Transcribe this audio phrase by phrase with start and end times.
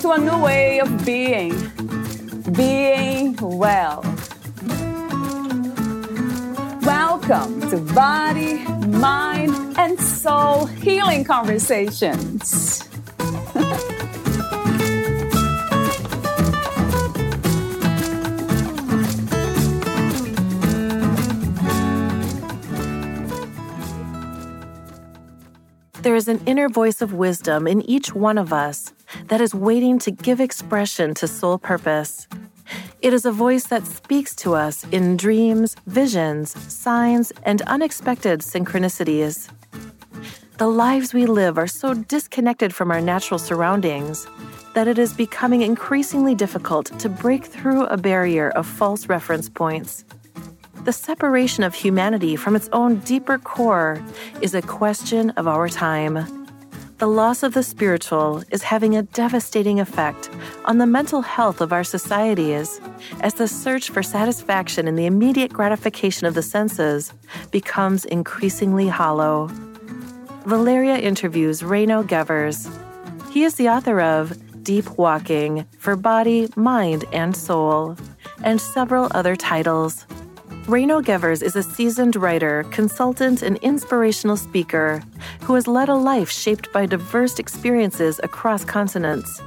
[0.00, 1.50] to a new way of being,
[2.52, 4.02] being well.
[6.82, 12.88] Welcome to Body, Mind, and Soul Healing Conversations.
[26.00, 28.94] There is an inner voice of wisdom in each one of us
[29.26, 32.26] that is waiting to give expression to soul purpose.
[33.02, 39.50] It is a voice that speaks to us in dreams, visions, signs, and unexpected synchronicities.
[40.58, 44.26] The lives we live are so disconnected from our natural surroundings
[44.74, 50.04] that it is becoming increasingly difficult to break through a barrier of false reference points.
[50.84, 54.02] The separation of humanity from its own deeper core
[54.40, 56.39] is a question of our time
[57.00, 60.28] the loss of the spiritual is having a devastating effect
[60.66, 62.78] on the mental health of our societies
[63.22, 67.14] as the search for satisfaction in the immediate gratification of the senses
[67.50, 69.48] becomes increasingly hollow.
[70.44, 72.68] Valeria interviews Reino Gevers.
[73.32, 77.96] He is the author of Deep Walking for Body, Mind, and Soul,
[78.44, 80.04] and several other titles.
[80.70, 85.02] Reino Gevers is a seasoned writer, consultant, and inspirational speaker
[85.40, 89.42] who has led a life shaped by diverse experiences across continents.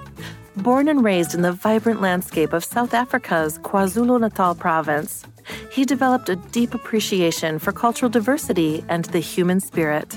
[0.58, 5.24] Born and raised in the vibrant landscape of South Africa's KwaZulu Natal province,
[5.72, 10.16] he developed a deep appreciation for cultural diversity and the human spirit.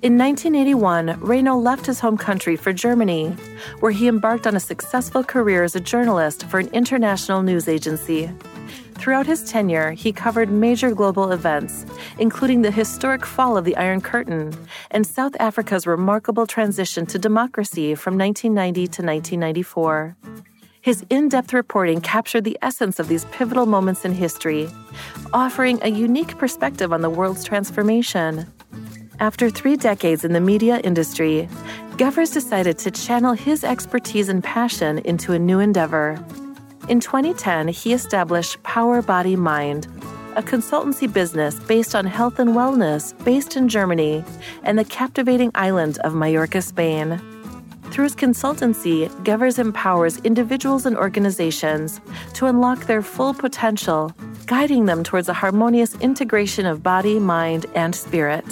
[0.00, 3.28] In 1981, Reino left his home country for Germany,
[3.80, 8.30] where he embarked on a successful career as a journalist for an international news agency.
[8.98, 11.86] Throughout his tenure, he covered major global events,
[12.18, 14.52] including the historic fall of the Iron Curtain
[14.90, 20.16] and South Africa's remarkable transition to democracy from 1990 to 1994.
[20.80, 24.68] His in depth reporting captured the essence of these pivotal moments in history,
[25.32, 28.52] offering a unique perspective on the world's transformation.
[29.20, 31.48] After three decades in the media industry,
[31.98, 36.18] Gevers decided to channel his expertise and passion into a new endeavor
[36.88, 39.86] in 2010, he established Power Body Mind,
[40.36, 44.24] a consultancy business based on health and wellness based in Germany
[44.62, 47.20] and the captivating island of Mallorca, Spain.
[47.90, 52.00] Through his consultancy, Gevers empowers individuals and organizations
[52.34, 54.12] to unlock their full potential,
[54.46, 58.44] guiding them towards a harmonious integration of body, mind, and spirit.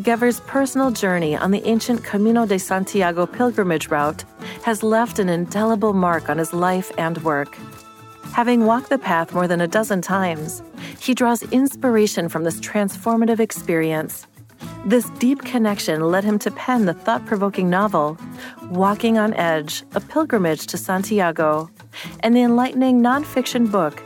[0.00, 4.24] Gevers' personal journey on the ancient Camino de Santiago pilgrimage route
[4.62, 7.58] has left an indelible mark on his life and work.
[8.32, 10.62] Having walked the path more than a dozen times,
[10.98, 14.26] he draws inspiration from this transformative experience.
[14.86, 18.16] This deep connection led him to pen the thought provoking novel,
[18.70, 21.68] Walking on Edge A Pilgrimage to Santiago,
[22.20, 24.02] and the enlightening nonfiction book,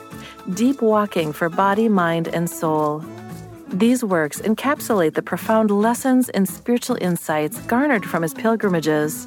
[0.55, 3.05] Deep Walking for Body, Mind, and Soul.
[3.69, 9.27] These works encapsulate the profound lessons and spiritual insights garnered from his pilgrimages,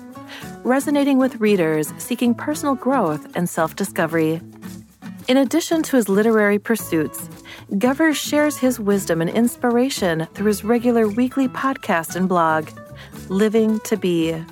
[0.64, 4.42] resonating with readers seeking personal growth and self discovery.
[5.28, 7.30] In addition to his literary pursuits,
[7.74, 12.70] Gevers shares his wisdom and inspiration through his regular weekly podcast and blog,
[13.28, 14.44] Living to Be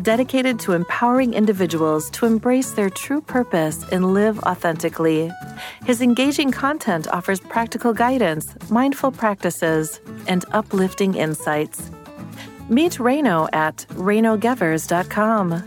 [0.00, 5.30] dedicated to empowering individuals to embrace their true purpose and live authentically.
[5.84, 11.90] His engaging content offers practical guidance, mindful practices, and uplifting insights.
[12.68, 15.62] Meet Reino at reinogevers.com.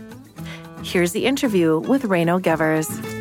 [0.82, 3.15] Here's the interview with Reino Gevers.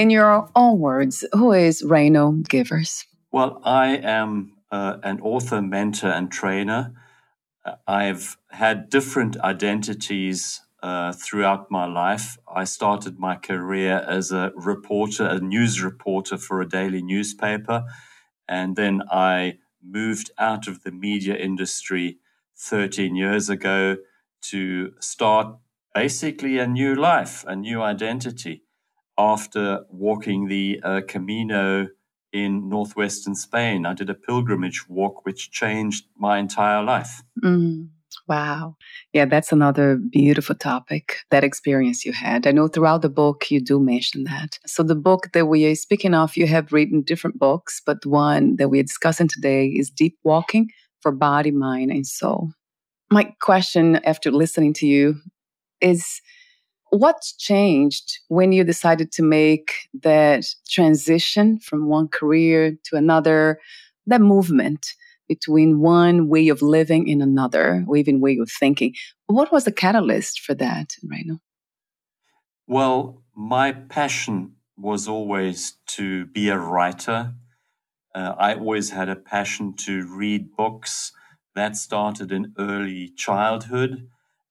[0.00, 3.04] In your own words, who is Reino Gevers?
[3.30, 6.94] Well, I am uh, an author, mentor, and trainer.
[7.66, 12.38] Uh, I've had different identities uh, throughout my life.
[12.48, 17.84] I started my career as a reporter, a news reporter for a daily newspaper.
[18.48, 22.16] And then I moved out of the media industry
[22.56, 23.98] 13 years ago
[24.44, 25.58] to start
[25.94, 28.62] basically a new life, a new identity
[29.20, 31.88] after walking the uh, Camino
[32.32, 33.84] in northwestern Spain.
[33.84, 37.22] I did a pilgrimage walk which changed my entire life.
[37.44, 37.88] Mm,
[38.26, 38.76] wow.
[39.12, 42.46] Yeah, that's another beautiful topic, that experience you had.
[42.46, 44.58] I know throughout the book you do mention that.
[44.64, 48.56] So, the book that we are speaking of, you have written different books, but one
[48.56, 50.70] that we're discussing today is Deep Walking
[51.00, 52.52] for Body, Mind, and Soul.
[53.10, 55.16] My question after listening to you
[55.80, 56.20] is
[56.90, 59.72] What's changed when you decided to make
[60.02, 63.60] that transition from one career to another,
[64.06, 64.94] that movement
[65.28, 68.94] between one way of living and another, or even way of thinking?
[69.28, 71.38] What was the catalyst for that, Reino?
[72.66, 77.34] Well, my passion was always to be a writer.
[78.14, 81.12] Uh, I always had a passion to read books.
[81.54, 84.08] That started in early childhood.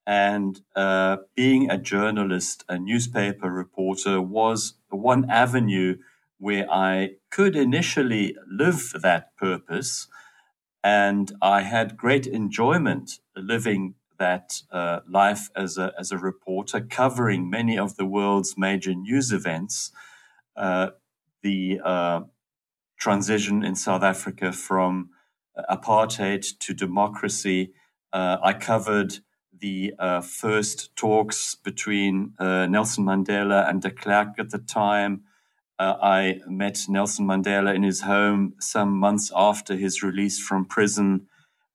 [0.10, 5.98] And uh, being a journalist, a newspaper reporter, was one avenue
[6.40, 10.08] where I could initially live that purpose.
[10.84, 17.48] And I had great enjoyment living that uh, life as a, as a reporter, covering
[17.48, 19.92] many of the world's major news events.
[20.58, 20.88] Uh,
[21.44, 22.22] the uh,
[23.00, 25.12] transition in South Africa from
[25.70, 27.74] apartheid to democracy.
[28.12, 29.20] Uh, I covered
[29.62, 35.24] the uh, first talks between uh, Nelson Mandela and de Klerk at the time.
[35.80, 41.28] Uh, I met Nelson Mandela in his home some months after his release from prison.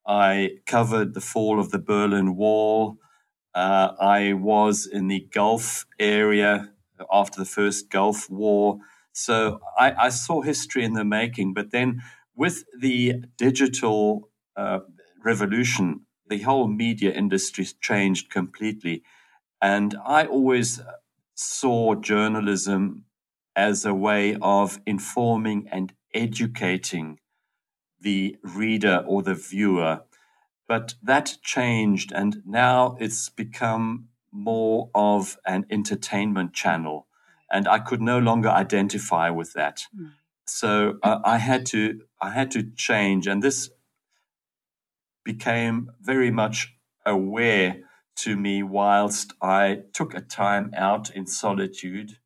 [0.07, 2.99] I covered the fall of the Berlin Wall.
[3.55, 6.71] Uh, I was in the Gulf area
[7.13, 8.79] after the first Gulf War.
[9.13, 11.55] So I, I saw history in the making.
[11.55, 12.03] But then
[12.37, 14.81] with the digital uh,
[15.25, 16.03] revolution,
[16.35, 19.05] the whole media industry changed completely.
[19.63, 20.81] And I always
[21.35, 23.05] saw journalism
[23.55, 27.21] as a way of informing and educating
[28.01, 30.03] the reader or the viewer.
[30.67, 37.07] But that changed, and now it's become more of an entertainment channel.
[37.49, 39.83] And I could no longer identify with that.
[39.97, 40.11] Mm.
[40.47, 43.71] So uh, I had to I had to change, and this
[45.25, 46.75] became very much
[47.07, 47.79] aware
[48.17, 52.19] to me whilst I took a time out in solitude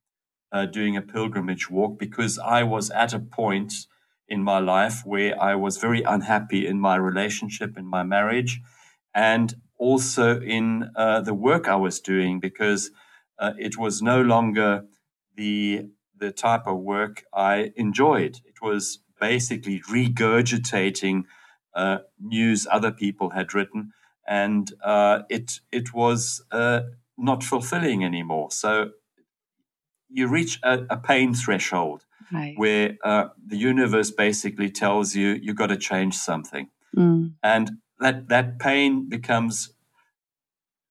[0.52, 3.72] uh, doing a pilgrimage walk because I was at a point
[4.28, 8.60] in my life where I was very unhappy in my relationship, in my marriage,
[9.14, 12.90] and also in uh, the work I was doing because
[13.38, 14.84] uh, it was no longer
[15.36, 18.40] the the type of work I enjoyed.
[18.44, 21.24] It was basically regurgitating
[21.74, 23.92] uh, news other people had written,
[24.26, 26.80] and uh, it it was uh,
[27.16, 28.50] not fulfilling anymore.
[28.50, 28.90] So
[30.08, 32.54] you reach a, a pain threshold right.
[32.56, 37.32] where uh, the universe basically tells you you got to change something, mm.
[37.42, 39.74] and that that pain becomes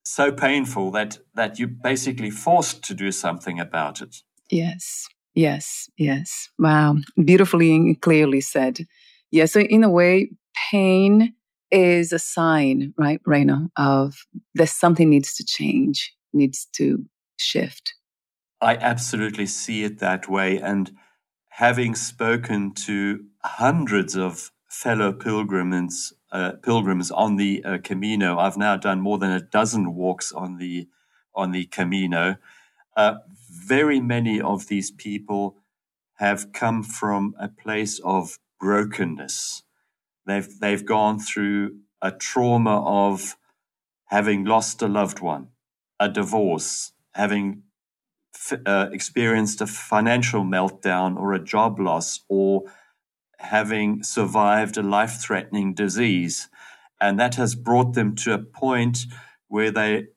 [0.03, 4.23] so painful that that you're basically forced to do something about it.
[4.49, 5.07] Yes.
[5.37, 6.49] Yes, yes.
[6.57, 6.95] Wow.
[7.23, 8.87] Beautifully and clearly said.
[9.29, 9.45] Yeah.
[9.45, 10.31] So, in a way,
[10.71, 11.33] pain
[11.71, 14.15] is a sign, right, Reino, of
[14.55, 17.05] that something needs to change, needs to
[17.37, 17.93] shift.
[18.61, 20.59] I absolutely see it that way.
[20.59, 20.91] And
[21.49, 28.77] having spoken to hundreds of fellow pilgrims, uh, pilgrims on the uh, Camino, I've now
[28.77, 30.87] done more than a dozen walks on the
[31.35, 32.37] on the Camino.
[32.95, 33.15] Uh,
[33.49, 35.57] very many of these people
[36.15, 39.61] have come from a place of brokenness.
[40.27, 43.37] They've they've gone through a trauma of
[44.07, 45.49] having lost a loved one,
[45.99, 47.63] a divorce, having
[48.65, 52.63] uh, experienced a financial meltdown or a job loss, or
[53.39, 56.49] having survived a life threatening disease.
[56.99, 58.99] And that has brought them to a point
[59.47, 60.07] where they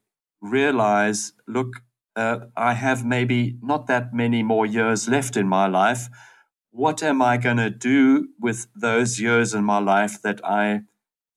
[0.41, 1.83] realize look,
[2.17, 6.09] uh, I have maybe not that many more years left in my life.
[6.71, 10.83] What am I going to do with those years in my life that I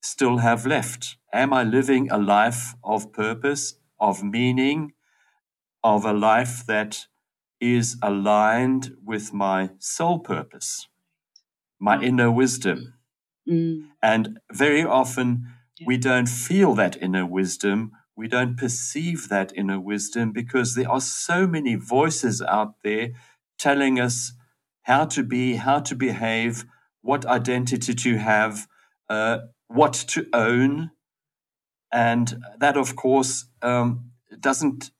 [0.02, 1.16] still have left?
[1.32, 4.92] Am I living a life of purpose, of meaning,
[5.82, 7.06] of a life that
[7.60, 10.86] is aligned with my soul purpose,
[11.80, 12.04] my mm.
[12.04, 12.94] inner wisdom?
[13.48, 13.88] Mm.
[14.02, 15.48] And very often
[15.78, 15.86] yeah.
[15.86, 21.00] we don't feel that inner wisdom we don't perceive that inner wisdom because there are
[21.00, 23.10] so many voices out there
[23.58, 24.32] telling us
[24.84, 26.64] how to be, how to behave,
[27.02, 28.66] what identity to have,
[29.10, 29.38] uh,
[29.68, 30.90] what to own.
[31.92, 34.10] And that, of course, um,
[34.40, 34.90] doesn't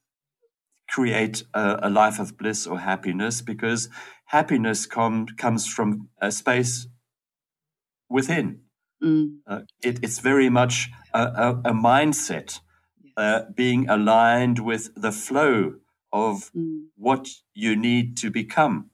[0.89, 3.89] create a, a, life of bliss or happiness because
[4.27, 6.87] happiness com- comes from a space
[8.09, 8.61] within.
[9.03, 9.39] Mm.
[9.47, 12.61] Uh, it, it's very much a, a, a mindset,
[13.17, 15.75] uh, being aligned with the flow
[16.13, 16.85] of mm.
[16.97, 18.91] what you need to become.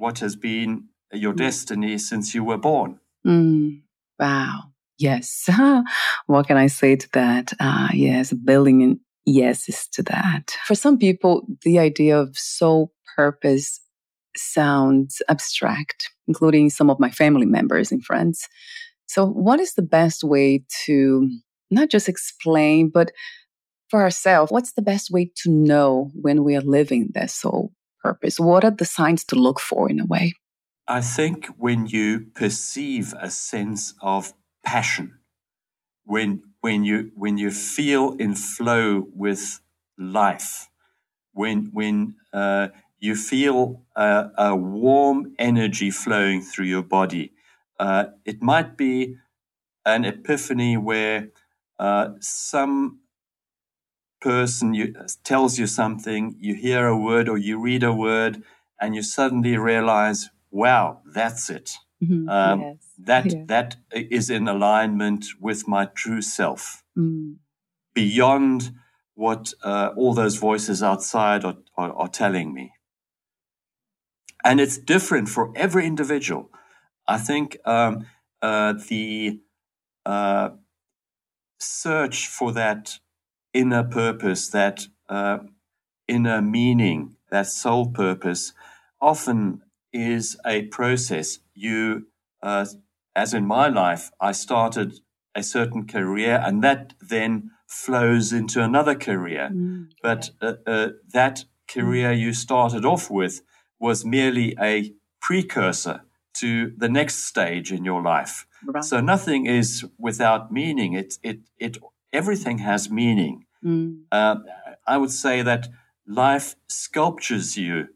[0.00, 1.36] What has been your mm.
[1.36, 2.98] destiny since you were born.
[3.26, 3.82] Mm.
[4.18, 4.72] Wow.
[4.98, 5.48] Yes.
[6.26, 7.52] what can I say to that?
[7.60, 10.56] Uh, yes, building in yeses to that.
[10.66, 13.80] For some people, the idea of soul purpose
[14.36, 18.48] sounds abstract, including some of my family members and friends.
[19.06, 21.28] So, what is the best way to
[21.70, 23.12] not just explain, but
[23.88, 28.38] for ourselves, what's the best way to know when we are living that soul purpose?
[28.38, 30.34] What are the signs to look for in a way?
[30.88, 35.18] I think when you perceive a sense of passion,
[36.04, 39.60] when when you when you feel in flow with
[39.96, 40.68] life,
[41.32, 47.32] when when uh, you feel a, a, warm energy flowing through your body,
[47.78, 49.16] uh, it might be
[49.86, 51.28] an epiphany where
[51.78, 53.00] uh, some
[54.20, 58.42] person you, tells you something, you hear a word or you read a word,
[58.80, 61.72] and you suddenly realize, wow, that's it.
[62.02, 62.28] Mm-hmm.
[62.28, 62.76] Um, yes.
[62.98, 63.44] That yeah.
[63.46, 67.36] that is in alignment with my true self, mm.
[67.94, 68.72] beyond
[69.14, 72.72] what uh, all those voices outside are, are, are telling me.
[74.42, 76.50] And it's different for every individual.
[77.06, 78.06] I think um,
[78.40, 79.40] uh, the
[80.06, 80.50] uh,
[81.58, 82.98] search for that
[83.52, 85.38] inner purpose, that uh,
[86.08, 88.52] inner meaning, that soul purpose,
[89.00, 91.38] often is a process.
[91.54, 92.06] You,
[92.42, 92.66] uh,
[93.14, 95.00] as in my life, I started
[95.34, 99.50] a certain career, and that then flows into another career.
[99.52, 99.90] Mm.
[100.02, 103.42] But uh, uh, that career you started off with
[103.78, 106.02] was merely a precursor
[106.34, 108.46] to the next stage in your life.
[108.64, 108.84] Right.
[108.84, 110.94] So nothing is without meaning.
[110.94, 111.78] It, it, it,
[112.12, 113.44] everything has meaning.
[113.64, 114.02] Mm.
[114.10, 114.36] Uh,
[114.86, 115.68] I would say that
[116.06, 117.88] life sculptures you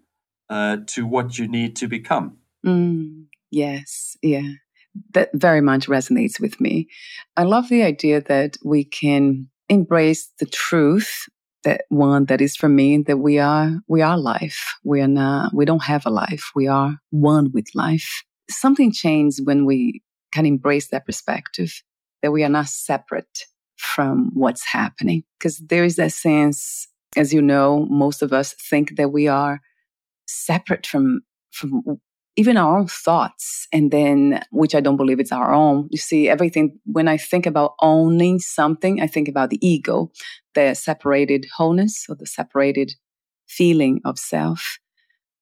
[0.49, 2.39] uh, to what you need to become.
[2.65, 3.27] Mm.
[3.51, 4.53] Yes, yeah.
[5.13, 6.89] That very much resonates with me.
[7.37, 11.27] I love the idea that we can embrace the truth
[11.65, 15.53] that one that is for me that we are we are life we are not
[15.55, 20.45] we don't have a life we are one with life something changes when we can
[20.45, 21.83] embrace that perspective
[22.23, 23.47] that we are not separate
[23.95, 25.25] from what's happening.
[25.39, 29.61] Because there is that sense, as you know, most of us think that we are
[30.27, 31.83] separate from, from
[32.37, 33.69] even our own thoughts.
[33.73, 35.89] And then, which I don't believe it's our own.
[35.91, 40.11] You see, everything, when I think about owning something, I think about the ego,
[40.55, 42.95] the separated wholeness or the separated
[43.47, 44.79] feeling of self.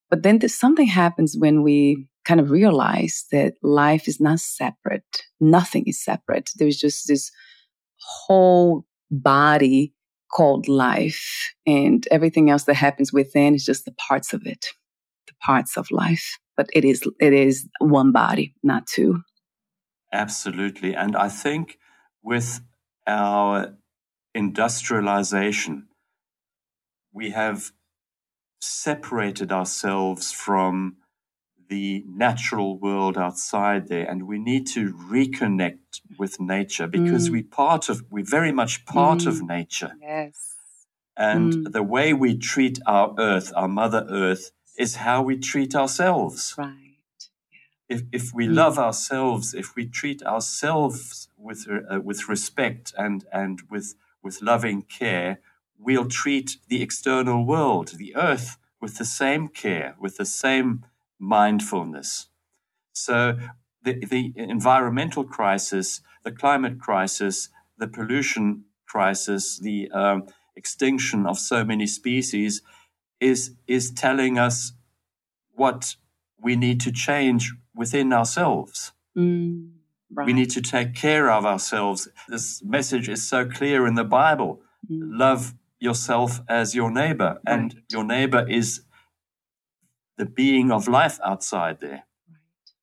[0.09, 5.23] But then something happens when we kind of realize that life is not separate.
[5.39, 6.51] Nothing is separate.
[6.55, 7.31] There's just this
[8.05, 9.93] whole body
[10.31, 14.67] called life, and everything else that happens within is just the parts of it,
[15.27, 16.39] the parts of life.
[16.57, 19.21] But it is it is one body, not two.
[20.11, 21.77] Absolutely, and I think
[22.23, 22.61] with
[23.07, 23.75] our
[24.35, 25.87] industrialization,
[27.11, 27.71] we have
[28.61, 30.97] separated ourselves from
[31.69, 37.33] the natural world outside there and we need to reconnect with nature because mm.
[37.33, 39.27] we part of we're very much part mm.
[39.27, 40.55] of nature yes
[41.15, 41.71] and mm.
[41.71, 46.79] the way we treat our earth our mother earth is how we treat ourselves right
[47.89, 48.55] if, if we mm.
[48.55, 54.81] love ourselves if we treat ourselves with uh, with respect and and with with loving
[54.81, 55.39] care
[55.77, 60.83] we'll treat the external world the earth with the same care with the same
[61.19, 62.27] mindfulness.
[62.93, 63.37] So
[63.83, 71.63] the, the environmental crisis, the climate crisis, the pollution crisis, the um, extinction of so
[71.63, 72.61] many species
[73.19, 74.73] is, is telling us
[75.51, 75.95] what
[76.41, 78.91] we need to change within ourselves.
[79.17, 79.71] Mm,
[80.11, 80.25] right.
[80.25, 82.07] We need to take care of ourselves.
[82.27, 84.61] This message is so clear in the Bible.
[84.89, 85.17] Mm.
[85.19, 87.53] Love yourself as your neighbor, right.
[87.53, 88.81] and your neighbor is
[90.17, 92.03] the being of life outside there.
[92.29, 92.39] Right.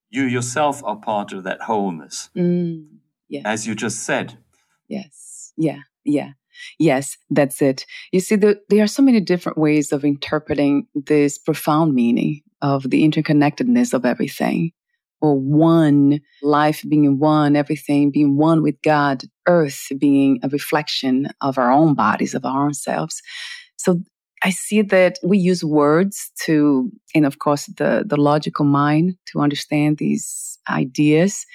[0.09, 2.29] You yourself are part of that wholeness.
[2.35, 2.87] Mm,
[3.29, 3.43] yes.
[3.45, 4.37] As you just said.
[4.87, 5.53] Yes.
[5.57, 5.79] Yeah.
[6.03, 6.31] Yeah.
[6.77, 7.85] Yes, that's it.
[8.11, 12.89] You see, the, there are so many different ways of interpreting this profound meaning of
[12.89, 14.71] the interconnectedness of everything,
[15.21, 21.57] or one, life being one, everything being one with God, earth being a reflection of
[21.57, 23.21] our own bodies, of our own selves.
[23.77, 24.01] So
[24.43, 29.39] I see that we use words to, and of course, the, the logical mind to
[29.39, 31.45] understand these ideas.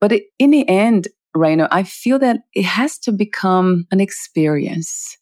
[0.00, 5.18] But it, in the end, Rainer, I feel that it has to become an experience.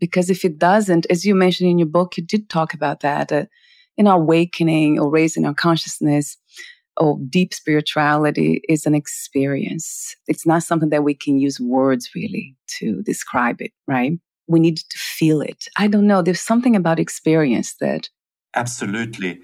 [0.00, 3.32] Because if it doesn't, as you mentioned in your book, you did talk about that,
[3.32, 3.44] uh,
[3.96, 6.36] in our awakening or raising our consciousness
[6.96, 10.14] or deep spirituality is an experience.
[10.28, 14.12] It's not something that we can use words really to describe it, right?
[14.48, 15.68] We need to feel it.
[15.76, 16.22] I don't know.
[16.22, 18.08] There's something about experience that.
[18.54, 19.40] Absolutely.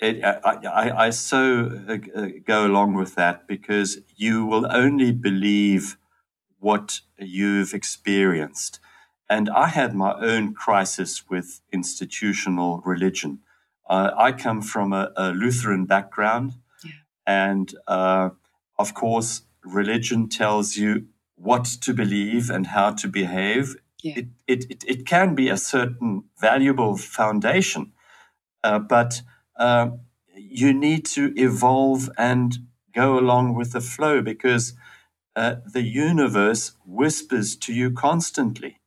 [0.00, 5.12] It, I, I, I, so uh, uh, go along with that because you will only
[5.12, 5.96] believe
[6.58, 8.80] what you've experienced.
[9.30, 13.40] And I had my own crisis with institutional religion.
[13.88, 16.90] Uh, I come from a, a Lutheran background, yeah.
[17.26, 18.30] and uh,
[18.78, 23.76] of course, religion tells you what to believe and how to behave.
[24.04, 24.18] Yeah.
[24.18, 27.92] It, it, it, it, can be a certain valuable foundation,
[28.62, 29.22] uh, but
[29.58, 29.92] uh,
[30.36, 32.54] you need to evolve and
[32.94, 34.74] go along with the flow because
[35.36, 38.78] uh, the universe whispers to you constantly.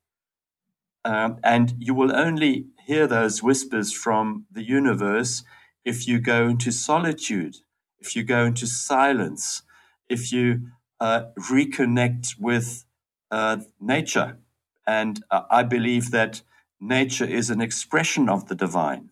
[1.03, 5.43] Um, and you will only hear those whispers from the universe
[5.83, 7.55] if you go into solitude,
[7.99, 9.63] if you go into silence,
[10.09, 10.67] if you
[10.99, 12.85] uh, reconnect with
[13.31, 14.37] uh, nature.
[14.87, 16.41] And uh, I believe that
[16.79, 19.11] nature is an expression of the divine,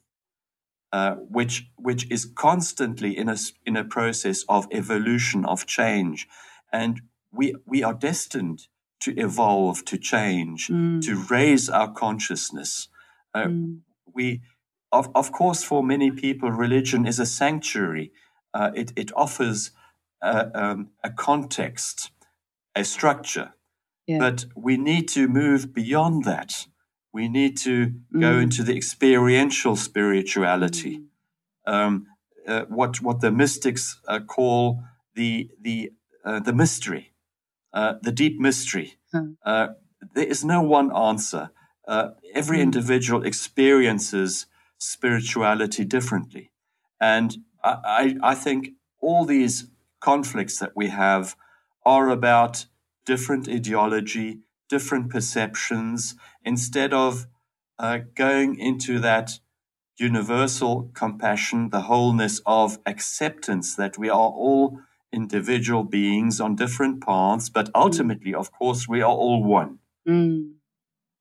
[0.91, 6.27] uh, which which is constantly in a in a process of evolution, of change,
[6.71, 7.01] and
[7.31, 8.67] we we are destined
[9.05, 11.01] to evolve, to change, mm.
[11.01, 12.87] to raise our consciousness.
[13.33, 13.79] Uh, mm.
[14.13, 14.41] We,
[14.91, 18.11] of, of course, for many people, religion is a sanctuary.
[18.53, 19.71] Uh, it, it offers
[20.21, 22.11] a, um, a context,
[22.73, 23.53] a structure.
[24.07, 24.19] Yeah.
[24.19, 26.67] But we need to move beyond that.
[27.11, 28.21] We need to mm.
[28.21, 31.01] go into the experiential spirituality,
[31.67, 31.73] mm.
[31.73, 32.07] um,
[32.47, 34.83] uh, what what the mystics uh, call
[35.15, 35.91] the the
[36.23, 37.13] uh, the mystery,
[37.73, 38.97] uh, the deep mystery.
[39.11, 39.33] Hmm.
[40.13, 41.51] there is no one answer
[41.87, 42.63] uh, every hmm.
[42.63, 46.51] individual experiences spirituality differently.
[46.99, 48.69] And I, I, think
[49.01, 51.35] all these conflicts that we have
[51.85, 52.65] are about
[53.05, 54.39] different ideology,
[54.69, 57.27] different perceptions, instead of
[57.77, 59.39] uh, going into that
[59.97, 64.79] universal compassion, the wholeness of acceptance that we are all
[65.11, 67.71] individual beings on different paths, but hmm.
[67.75, 69.79] ultimately, of course, we are all one.
[70.07, 70.55] Mm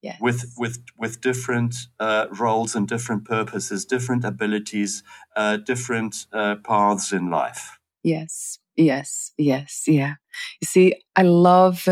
[0.04, 0.18] yes.
[0.20, 5.02] with with with different uh, roles and different purposes, different abilities,
[5.34, 7.80] uh, different uh, paths in life.
[8.02, 10.14] Yes, yes, yes, yeah.
[10.60, 11.88] You see, I love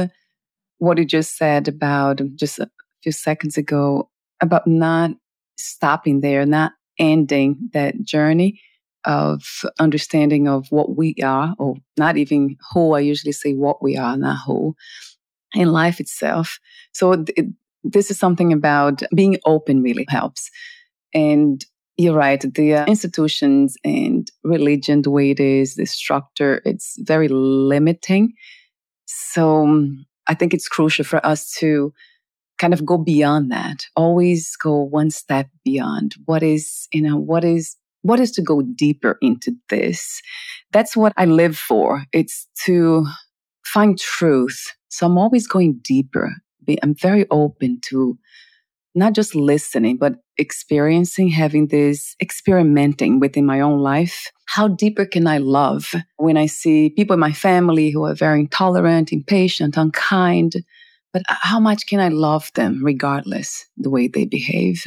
[0.79, 2.71] what you just said about just a
[3.03, 5.13] few seconds ago about not
[5.57, 8.61] stopping there, not ending that journey
[9.05, 9.43] of
[9.81, 12.95] understanding of what we are, or not even who.
[12.95, 14.75] I usually say what we are, not who
[15.55, 16.59] in life itself.
[16.93, 17.47] So it,
[17.85, 20.51] this is something about being open really helps.
[21.15, 21.65] And
[22.03, 27.29] you're right, the uh, institutions and religion, the way it is, the structure, it's very
[27.29, 28.33] limiting.
[29.07, 31.93] So um, I think it's crucial for us to
[32.59, 37.45] kind of go beyond that, always go one step beyond what is, you know, what
[37.45, 40.21] is what is to go deeper into this?
[40.73, 42.05] That's what I live for.
[42.13, 43.07] It's to
[43.65, 44.75] find truth.
[44.89, 46.33] So I'm always going deeper
[46.83, 48.19] I'm very open to
[48.95, 54.31] not just listening, but experiencing, having this experimenting within my own life.
[54.47, 58.41] How deeper can I love when I see people in my family who are very
[58.41, 60.57] intolerant, impatient, unkind?
[61.13, 64.85] But how much can I love them regardless the way they behave?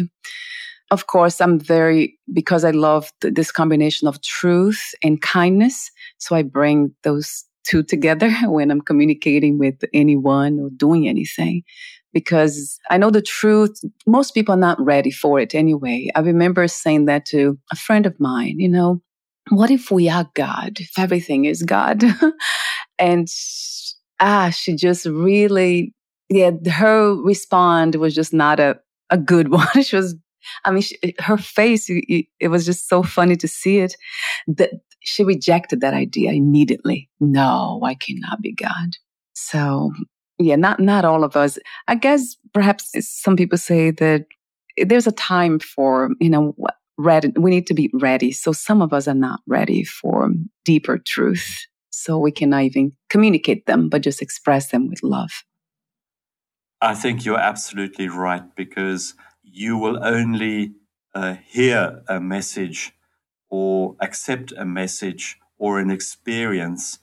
[0.92, 5.90] Of course, I'm very, because I love th- this combination of truth and kindness.
[6.20, 11.64] So I bring those two together when I'm communicating with anyone or doing anything.
[12.16, 16.10] Because I know the truth, most people are not ready for it anyway.
[16.16, 19.02] I remember saying that to a friend of mine, you know,
[19.50, 22.04] what if we are God, if everything is God?
[22.98, 23.28] and
[24.22, 25.94] ah, she just really,
[26.30, 29.84] yeah, her respond was just not a, a good one.
[29.84, 30.16] she was
[30.64, 33.96] I mean, she, her face, it, it, was just so funny to see it.
[34.48, 37.10] That she rejected that idea immediately.
[37.20, 38.92] No, I cannot be God.
[39.34, 39.92] So
[40.38, 41.58] yeah, not, not all of us.
[41.88, 44.26] I guess perhaps some people say that
[44.78, 46.56] there's a time for, you know,
[46.98, 47.32] ready.
[47.36, 48.32] We need to be ready.
[48.32, 50.30] So some of us are not ready for
[50.64, 51.66] deeper truth.
[51.90, 55.32] So we cannot even communicate them, but just express them with love.
[56.82, 60.74] I think you're absolutely right because you will only
[61.14, 62.92] uh, hear a message
[63.50, 67.00] or accept a message or an experience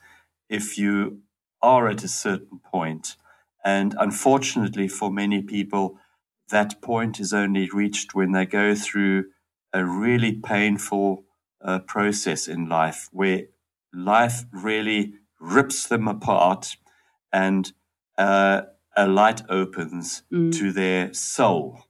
[0.49, 1.23] if you
[1.63, 3.17] are at a certain point.
[3.65, 5.99] And unfortunately, for many people,
[6.51, 9.27] that point is only reached when they go through
[9.73, 11.25] a really painful
[11.65, 13.45] uh, process in life where
[13.93, 16.77] life really rips them apart
[17.33, 17.73] and
[18.19, 18.63] uh,
[18.97, 20.57] a light opens mm.
[20.59, 21.85] to their soul.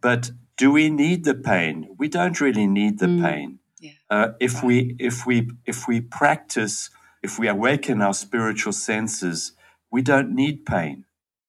[0.00, 1.88] But do we need the pain?
[1.98, 3.22] We don't really need the mm.
[3.22, 3.58] pain.
[3.80, 3.92] Yeah.
[4.08, 6.90] Uh, if we if we if we practice,
[7.22, 9.52] if we awaken our spiritual senses,
[9.90, 11.04] we don't need pain.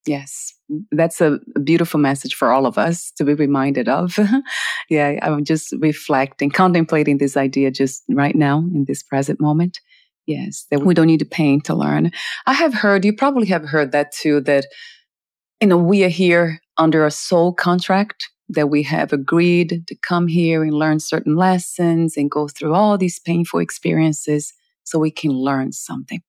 [0.05, 0.53] Yes,
[0.91, 4.17] that's a beautiful message for all of us to be reminded of.
[4.89, 9.81] yeah, I'm just reflecting, contemplating this idea just right now in this present moment.
[10.25, 12.11] Yes, that we don't need pain to learn.
[12.45, 14.65] I have heard, you probably have heard that too, that,
[15.61, 20.27] you know, we are here under a soul contract that we have agreed to come
[20.27, 25.31] here and learn certain lessons and go through all these painful experiences so we can
[25.31, 26.21] learn something.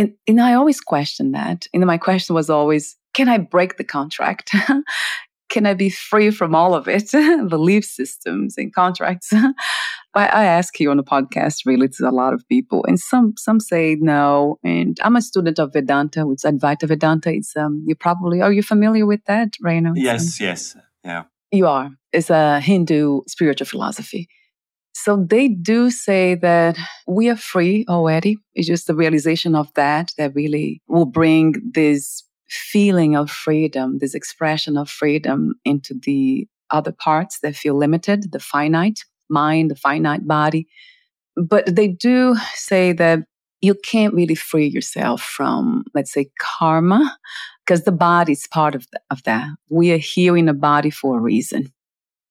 [0.00, 1.66] And, and I always question that.
[1.74, 4.50] And my question was always, can I break the contract?
[5.50, 7.10] can I be free from all of it,
[7.50, 9.30] belief systems and contracts?
[10.14, 13.34] I, I ask you on the podcast really to a lot of people, and some
[13.36, 14.58] some say no.
[14.64, 17.30] And I'm a student of Vedanta, which Advaita Vedanta.
[17.30, 19.92] It's um, you probably are you familiar with that, Reino?
[19.94, 21.24] Yes, um, yes, yeah.
[21.52, 21.90] You are.
[22.12, 24.28] It's a Hindu spiritual philosophy.
[24.92, 26.76] So they do say that
[27.06, 28.38] we are free already.
[28.54, 34.14] It's just the realization of that that really will bring this feeling of freedom, this
[34.14, 40.26] expression of freedom into the other parts that feel limited, the finite mind, the finite
[40.26, 40.66] body.
[41.36, 43.20] But they do say that
[43.60, 47.16] you can't really free yourself from, let's say, karma,
[47.64, 49.48] because the body is part of, of that.
[49.68, 51.72] We are here in a body for a reason.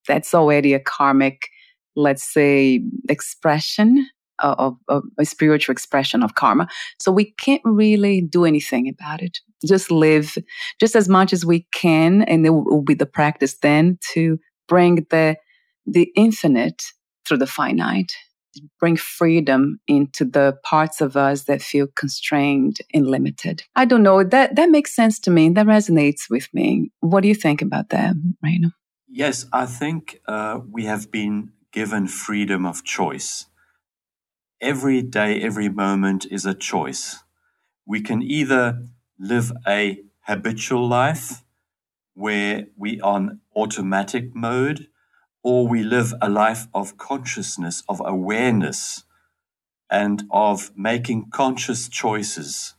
[0.07, 1.49] That's already a karmic,
[1.95, 4.07] let's say, expression
[4.39, 6.67] of, of, a spiritual expression of karma.
[6.99, 9.39] So we can't really do anything about it.
[9.65, 10.37] Just live
[10.79, 15.05] just as much as we can, and it will be the practice then to bring
[15.09, 15.35] the
[15.85, 16.83] the infinite
[17.27, 18.13] through the finite,
[18.79, 23.63] bring freedom into the parts of us that feel constrained and limited.
[23.75, 24.23] I don't know.
[24.23, 25.49] That that makes sense to me.
[25.49, 26.91] That resonates with me.
[27.01, 28.71] What do you think about that, Raina?
[29.09, 33.45] Yes, I think uh, we have been given freedom of choice
[34.61, 37.19] every day, every moment is a choice.
[37.85, 38.85] We can either
[39.19, 41.43] live a habitual life
[42.15, 44.87] where we are on automatic mode,
[45.43, 49.03] or we live a life of consciousness, of awareness,
[49.89, 52.75] and of making conscious choices.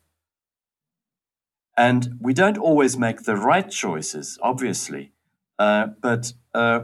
[1.76, 5.12] And we don't always make the right choices, obviously,
[5.58, 6.80] uh, but uh,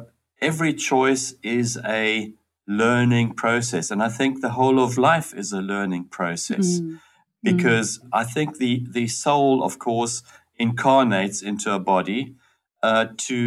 [0.47, 2.33] every choice is a
[2.69, 3.91] learning process.
[3.91, 7.01] And I think the whole of life is a learning process mm.
[7.43, 8.09] because mm.
[8.13, 10.23] I think the, the soul, of course,
[10.57, 12.37] incarnates into a body
[12.81, 13.41] uh, to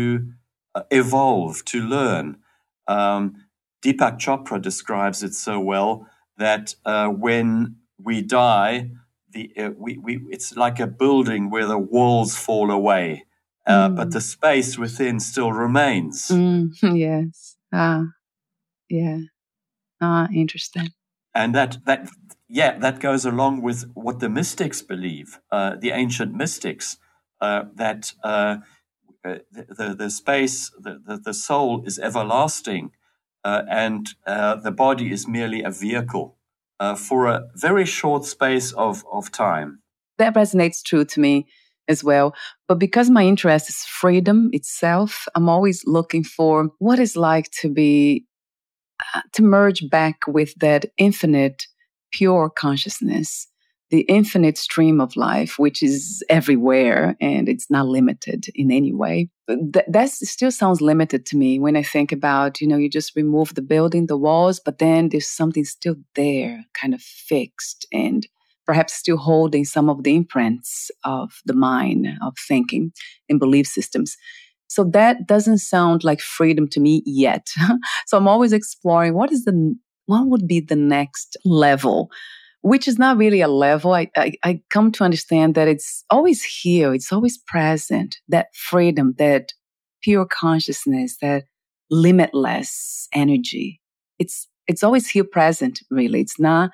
[0.76, 2.38] uh, evolve, to learn.
[2.88, 3.46] Um,
[3.82, 6.06] Deepak Chopra describes it so well
[6.38, 8.92] that uh, when we die,
[9.32, 13.26] the, uh, we, we, it's like a building where the walls fall away,
[13.70, 13.96] uh, mm.
[13.96, 16.28] but the space within still remains.
[16.28, 16.72] Mm.
[16.82, 17.56] Yes.
[17.72, 18.06] Ah.
[18.90, 19.20] Yeah.
[20.02, 20.90] Ah, interesting.
[21.36, 22.10] And that that
[22.48, 26.98] yeah, that goes along with what the mystics believe, uh, the ancient mystics,
[27.40, 28.58] uh, that uh,
[29.24, 32.92] uh the, the space, the, the, the soul is everlasting,
[33.44, 36.36] uh, and uh, the body is merely a vehicle
[36.98, 39.82] for a very short space of, of time.
[40.18, 41.46] That resonates true to me
[41.90, 42.34] as well.
[42.70, 47.68] But because my interest is freedom itself, I'm always looking for what it's like to
[47.68, 48.26] be
[49.16, 51.66] uh, to merge back with that infinite,
[52.12, 53.48] pure consciousness,
[53.90, 59.30] the infinite stream of life, which is everywhere and it's not limited in any way.
[59.48, 63.16] Th- that still sounds limited to me when I think about, you know, you just
[63.16, 68.28] remove the building, the walls, but then there's something still there, kind of fixed and
[68.70, 72.92] perhaps still holding some of the imprints of the mind, of thinking
[73.28, 74.16] and belief systems.
[74.68, 77.48] So that doesn't sound like freedom to me yet.
[78.06, 82.12] so I'm always exploring what is the, what would be the next level,
[82.62, 83.92] which is not really a level.
[83.92, 86.94] I, I, I come to understand that it's always here.
[86.94, 88.18] It's always present.
[88.28, 89.52] That freedom, that
[90.04, 91.46] pure consciousness, that
[91.90, 93.82] limitless energy.
[94.20, 96.22] It's, it's always here present, really.
[96.22, 96.70] It's not,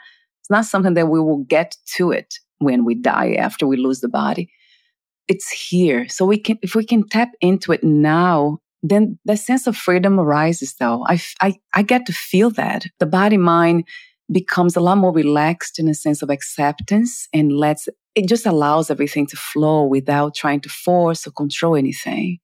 [0.45, 3.99] it's not something that we will get to it when we die after we lose
[3.99, 4.49] the body
[5.27, 6.07] it's here.
[6.07, 10.19] So we can, if we can tap into it now, then that sense of freedom
[10.19, 11.05] arises though.
[11.07, 13.87] I, I, I get to feel that the body mind
[14.31, 18.89] becomes a lot more relaxed in a sense of acceptance and lets, it just allows
[18.89, 22.39] everything to flow without trying to force or control anything.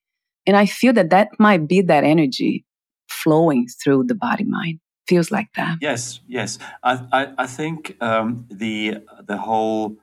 [0.48, 2.66] And I feel that that might be that energy
[3.08, 4.80] flowing through the body mind.
[5.08, 5.78] Feels like that.
[5.82, 6.60] Yes, yes.
[6.84, 9.98] I, I, I think um, the the whole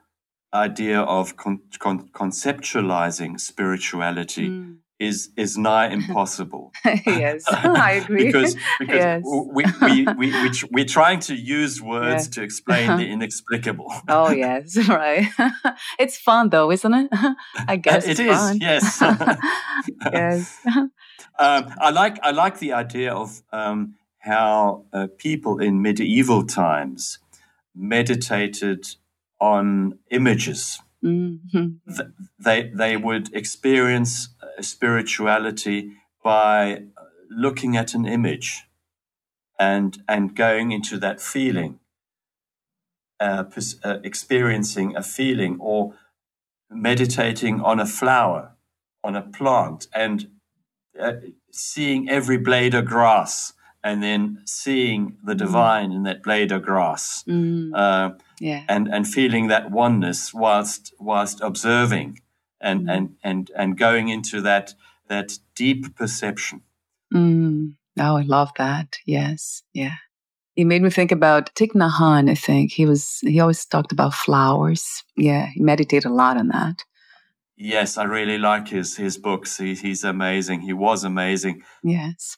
[0.53, 4.77] idea of con- con- conceptualizing spirituality mm.
[4.99, 6.73] is is nigh impossible.
[7.07, 8.27] yes, I agree.
[8.27, 9.23] because because yes.
[9.25, 12.31] we, we, we, we, we're trying to use words yeah.
[12.33, 13.93] to explain the inexplicable.
[14.09, 15.29] oh, yes, right.
[15.99, 17.09] it's fun though, isn't it?
[17.69, 18.37] I guess it is.
[18.37, 18.59] Fun.
[18.61, 19.01] Yes.
[20.13, 20.61] yes.
[21.39, 27.19] Um, I like I like the idea of um, how uh, people in medieval times
[27.75, 28.87] meditated
[29.41, 30.81] on images.
[31.05, 32.01] Mm-hmm.
[32.39, 38.65] They, they would experience uh, spirituality by uh, looking at an image
[39.59, 41.79] and, and going into that feeling,
[43.21, 43.45] uh,
[43.85, 45.95] uh, experiencing a feeling, or
[46.71, 48.57] meditating on a flower,
[49.05, 50.29] on a plant, and
[51.01, 51.13] uh,
[51.53, 53.53] seeing every blade of grass
[53.85, 55.39] and then seeing the mm.
[55.39, 57.71] divine in that blade of grass, mm.
[57.75, 58.11] uh,
[58.41, 58.65] yeah.
[58.69, 62.21] and and feeling that oneness whilst whilst observing
[62.61, 62.97] and mm.
[62.97, 64.75] and and and going into that
[65.09, 66.63] that deep perception.
[67.15, 67.75] Mm.
[67.99, 68.99] Oh, I love that.
[69.07, 69.97] Yes, yeah.
[70.57, 72.31] It made me think about Thich Nhat Hanh.
[72.31, 75.05] I think he was he always talked about flowers.
[75.17, 76.85] Yeah, he meditated a lot on that.
[77.57, 79.57] Yes, I really like his his books.
[79.57, 80.63] He, he's amazing.
[80.63, 81.63] He was amazing.
[81.83, 82.37] Yes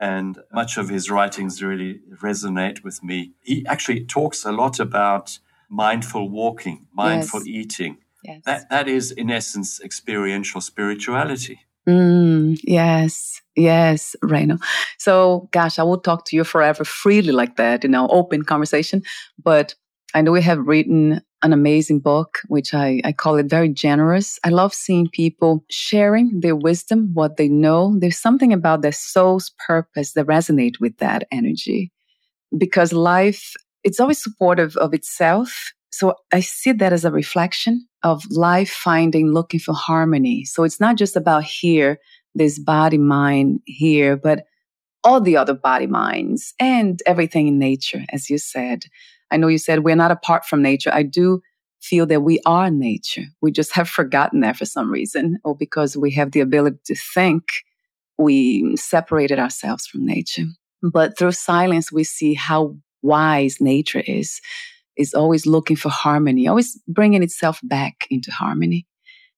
[0.00, 3.32] and much of his writings really resonate with me.
[3.42, 7.48] He actually talks a lot about mindful walking, mindful yes.
[7.48, 7.98] eating.
[8.24, 8.42] Yes.
[8.44, 11.60] That, that is, in essence, experiential spirituality.
[11.88, 14.58] Mm, yes, yes, Reino.
[14.98, 19.02] So, gosh, I will talk to you forever freely like that, you know, open conversation.
[19.42, 19.74] But
[20.14, 24.38] I know we have written an amazing book, which I, I call it very generous.
[24.44, 27.96] I love seeing people sharing their wisdom, what they know.
[27.98, 31.92] There's something about their soul's purpose that resonate with that energy
[32.56, 35.72] because life, it's always supportive of itself.
[35.90, 40.44] So I see that as a reflection of life finding, looking for harmony.
[40.44, 41.98] So it's not just about here,
[42.34, 44.44] this body, mind here, but
[45.02, 48.84] all the other body minds and everything in nature, as you said.
[49.30, 50.90] I know you said we're not apart from nature.
[50.92, 51.40] I do
[51.80, 53.24] feel that we are nature.
[53.40, 56.94] We just have forgotten that for some reason, or because we have the ability to
[56.94, 57.44] think,
[58.18, 60.44] we separated ourselves from nature.
[60.82, 64.40] But through silence, we see how wise nature is,
[64.96, 68.86] is always looking for harmony, always bringing itself back into harmony.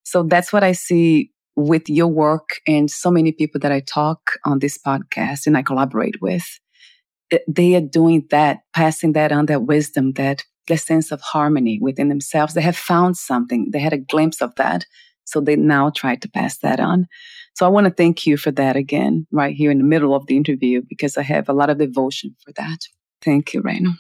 [0.05, 4.33] So that's what I see with your work and so many people that I talk
[4.45, 6.59] on this podcast and I collaborate with
[7.49, 12.09] they are doing that, passing that on, that wisdom, that the sense of harmony within
[12.09, 12.55] themselves.
[12.55, 13.71] They have found something.
[13.71, 14.85] They had a glimpse of that.
[15.25, 17.07] So they now try to pass that on.
[17.55, 20.27] So I want to thank you for that again, right here in the middle of
[20.27, 22.79] the interview, because I have a lot of devotion for that.
[23.21, 23.93] Thank you, Reino.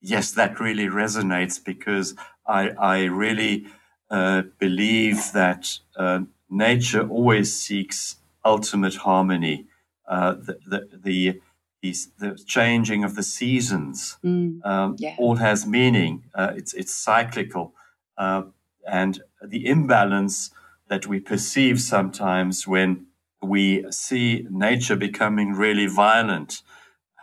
[0.00, 2.14] Yes, that really resonates because
[2.46, 3.66] I, I really
[4.10, 9.66] uh, believe that uh, nature always seeks ultimate harmony.
[10.06, 11.40] Uh, the, the, the
[11.82, 15.16] the changing of the seasons mm, um, yeah.
[15.18, 16.24] all has meaning.
[16.34, 17.74] Uh, it's it's cyclical,
[18.16, 18.42] uh,
[18.86, 20.50] and the imbalance
[20.88, 23.06] that we perceive sometimes when
[23.42, 26.62] we see nature becoming really violent,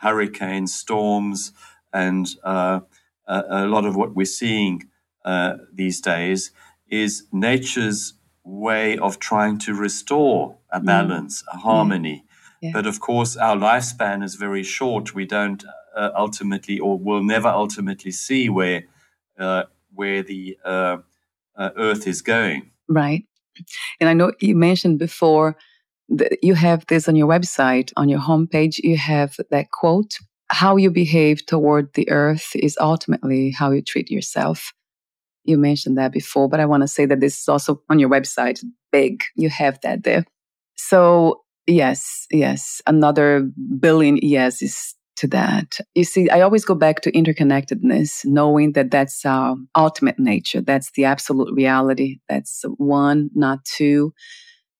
[0.01, 1.53] hurricanes, storms,
[1.93, 2.81] and uh,
[3.27, 4.89] a, a, lot of what we're seeing
[5.23, 6.51] uh, these days
[6.89, 10.85] is nature's way of trying to restore a mm.
[10.85, 11.55] balance, mm.
[11.55, 12.25] a harmony.
[12.61, 12.71] Yeah.
[12.73, 15.15] But of course, our lifespan is very short.
[15.15, 15.63] We don't
[15.95, 18.83] uh, ultimately, or will never ultimately, see where
[19.37, 20.97] uh, where the uh,
[21.57, 22.71] uh Earth is going.
[22.87, 23.25] Right.
[23.99, 25.57] And I know you mentioned before
[26.09, 28.79] that you have this on your website, on your homepage.
[28.79, 30.17] You have that quote:
[30.49, 34.73] "How you behave toward the Earth is ultimately how you treat yourself."
[35.45, 38.09] You mentioned that before, but I want to say that this is also on your
[38.09, 38.63] website.
[38.91, 40.25] Big, you have that there.
[40.75, 42.81] So Yes, yes.
[42.87, 43.47] Another
[43.79, 45.79] billion yeses to that.
[45.93, 50.61] You see, I always go back to interconnectedness, knowing that that's our ultimate nature.
[50.61, 52.19] That's the absolute reality.
[52.27, 54.13] That's one, not two.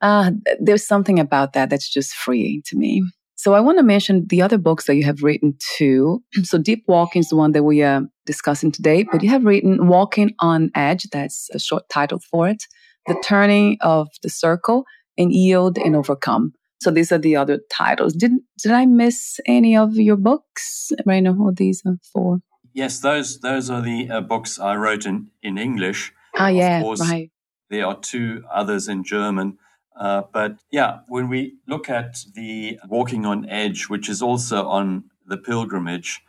[0.02, 3.04] Uh, there's something about that that's just freeing to me.
[3.36, 6.24] So I want to mention the other books that you have written too.
[6.44, 9.88] So Deep Walking is the one that we are discussing today, but you have written
[9.88, 11.04] Walking on Edge.
[11.12, 12.64] That's a short title for it
[13.08, 14.86] The Turning of the Circle,
[15.20, 16.54] and Yield and Overcome.
[16.82, 18.14] So these are the other titles.
[18.14, 20.92] Did did I miss any of your books?
[21.06, 22.40] Right know all these are four.
[22.74, 26.14] Yes, those those are the uh, books I wrote in in English.
[26.36, 27.32] Ah, yeah, course, right.
[27.70, 29.58] There are two others in German.
[30.00, 35.04] Uh, but yeah, when we look at the Walking on Edge, which is also on
[35.26, 36.22] the pilgrimage,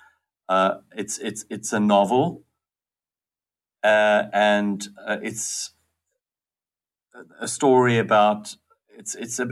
[0.48, 2.42] uh, it's it's it's a novel,
[3.84, 5.70] uh, and uh, it's
[7.40, 8.56] a story about
[8.88, 9.46] it's it's a,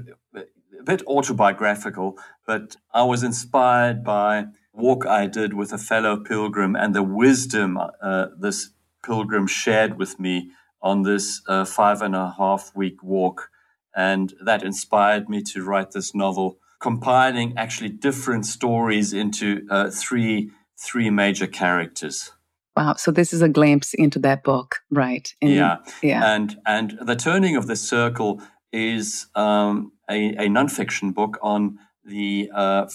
[0.79, 6.77] a bit autobiographical, but I was inspired by walk I did with a fellow pilgrim
[6.77, 8.71] and the wisdom uh, this
[9.05, 13.51] pilgrim shared with me on this uh, five and a half week walk.
[13.97, 20.51] And that inspired me to write this novel, compiling actually different stories into uh, three
[20.81, 22.31] three major characters.
[22.77, 22.95] Wow!
[22.95, 25.35] So this is a glimpse into that book, right?
[25.43, 26.33] And, yeah, yeah.
[26.33, 28.41] And and the turning of the circle
[28.73, 32.87] is um, a, a nonfiction book on the uh,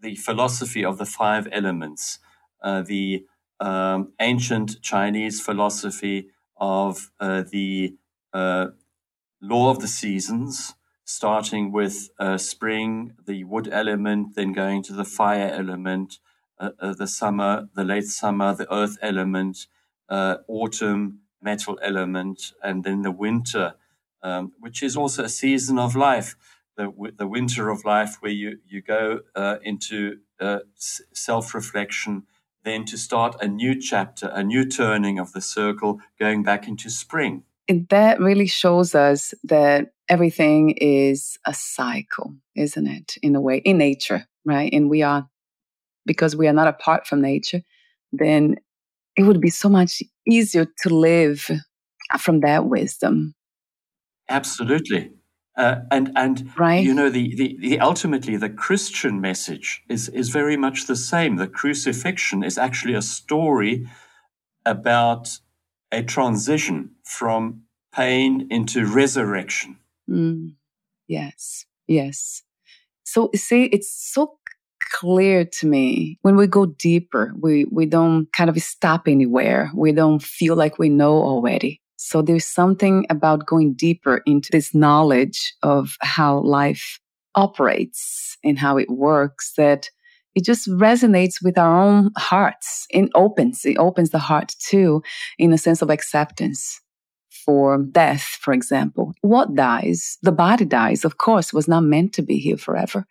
[0.00, 2.18] the philosophy of the five elements,
[2.62, 3.26] uh, the
[3.60, 7.96] um, ancient Chinese philosophy of uh, the
[8.32, 8.68] uh,
[9.40, 15.04] law of the seasons, starting with uh, spring, the wood element, then going to the
[15.04, 16.18] fire element,
[16.60, 19.66] uh, the summer, the late summer, the earth element,
[20.10, 23.74] autumn, metal element, and then the winter,
[24.22, 26.36] um, which is also a season of life
[26.78, 32.22] the, the winter of life where you, you go uh, into uh, self reflection,
[32.64, 36.88] then to start a new chapter, a new turning of the circle, going back into
[36.88, 37.42] spring.
[37.90, 43.16] That really shows us that everything is a cycle, isn't it?
[43.22, 44.72] In a way, in nature, right?
[44.72, 45.28] And we are,
[46.06, 47.60] because we are not apart from nature,
[48.12, 48.56] then
[49.16, 51.50] it would be so much easier to live
[52.18, 53.34] from that wisdom.
[54.28, 55.12] Absolutely.
[55.56, 56.84] Uh, and and right.
[56.84, 61.34] you know the, the, the ultimately the Christian message is is very much the same.
[61.34, 63.88] The crucifixion is actually a story
[64.64, 65.36] about
[65.90, 67.62] a transition from
[67.92, 69.78] pain into resurrection.
[70.08, 70.54] Mm.
[71.08, 72.42] Yes, yes.
[73.02, 74.38] So see, it's so
[74.92, 77.32] clear to me when we go deeper.
[77.36, 79.72] We we don't kind of stop anywhere.
[79.74, 81.80] We don't feel like we know already.
[82.08, 86.98] So there's something about going deeper into this knowledge of how life
[87.34, 89.90] operates and how it works that
[90.34, 92.86] it just resonates with our own hearts.
[92.94, 95.02] And opens it opens the heart too
[95.38, 96.80] in a sense of acceptance
[97.44, 99.12] for death for example.
[99.20, 103.04] What dies the body dies of course was not meant to be here forever.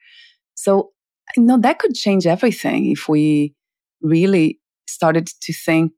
[0.56, 0.90] So
[1.36, 3.54] you know that could change everything if we
[4.02, 5.92] really started to think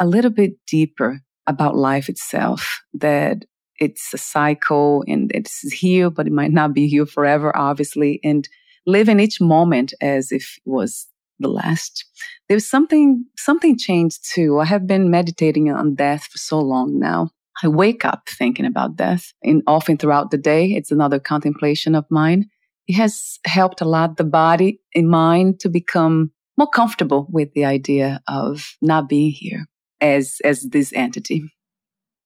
[0.00, 3.44] a little bit deeper about life itself, that
[3.78, 8.48] it's a cycle and it's here, but it might not be here forever, obviously, and
[8.86, 11.06] live in each moment as if it was
[11.38, 12.04] the last.
[12.48, 14.60] There's something, something changed too.
[14.60, 17.30] I have been meditating on death for so long now.
[17.62, 20.72] I wake up thinking about death and often throughout the day.
[20.72, 22.46] It's another contemplation of mine.
[22.88, 27.64] It has helped a lot the body and mind to become more comfortable with the
[27.64, 29.66] idea of not being here
[30.02, 31.44] as as this entity.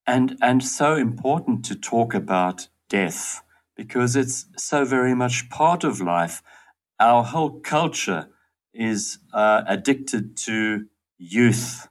[0.07, 3.43] And and so important to talk about death
[3.77, 6.43] because it's so very much part of life.
[6.99, 8.29] Our whole culture
[8.73, 10.87] is uh, addicted to
[11.19, 11.89] youth,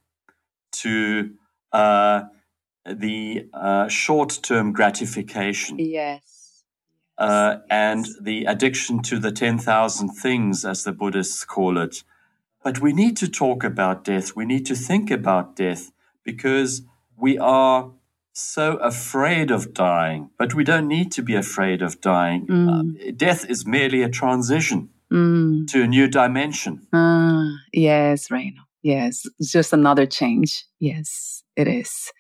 [0.71, 1.31] to
[1.71, 2.23] uh,
[2.85, 5.77] the uh, short term gratification.
[5.79, 6.63] Yes.
[7.17, 12.03] Uh, and the addiction to the 10,000 things, as the Buddhists call it.
[12.65, 14.35] But we need to talk about death.
[14.35, 15.91] We need to think about death
[16.23, 16.81] because
[17.15, 17.91] we are
[18.33, 22.47] so afraid of dying, but we don't need to be afraid of dying.
[22.47, 22.69] Mm.
[22.69, 25.67] Uh, death is merely a transition mm.
[25.67, 26.87] to a new dimension.
[26.91, 28.63] Uh, yes, Reino.
[28.81, 30.65] Yes, it's just another change.
[30.79, 32.11] Yes, it is.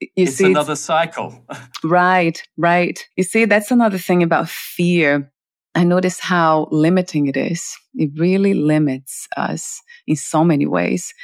[0.00, 1.44] You it's see, another it's, cycle.
[1.84, 2.98] right, right.
[3.16, 5.30] You see, that's another thing about fear.
[5.74, 7.76] I notice how limiting it is.
[7.94, 11.14] It really limits us in so many ways.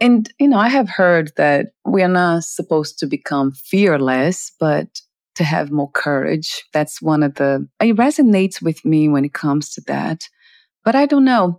[0.00, 4.86] And, you know, I have heard that we are not supposed to become fearless, but
[5.36, 6.64] to have more courage.
[6.72, 10.28] That's one of the, it resonates with me when it comes to that.
[10.84, 11.58] But I don't know.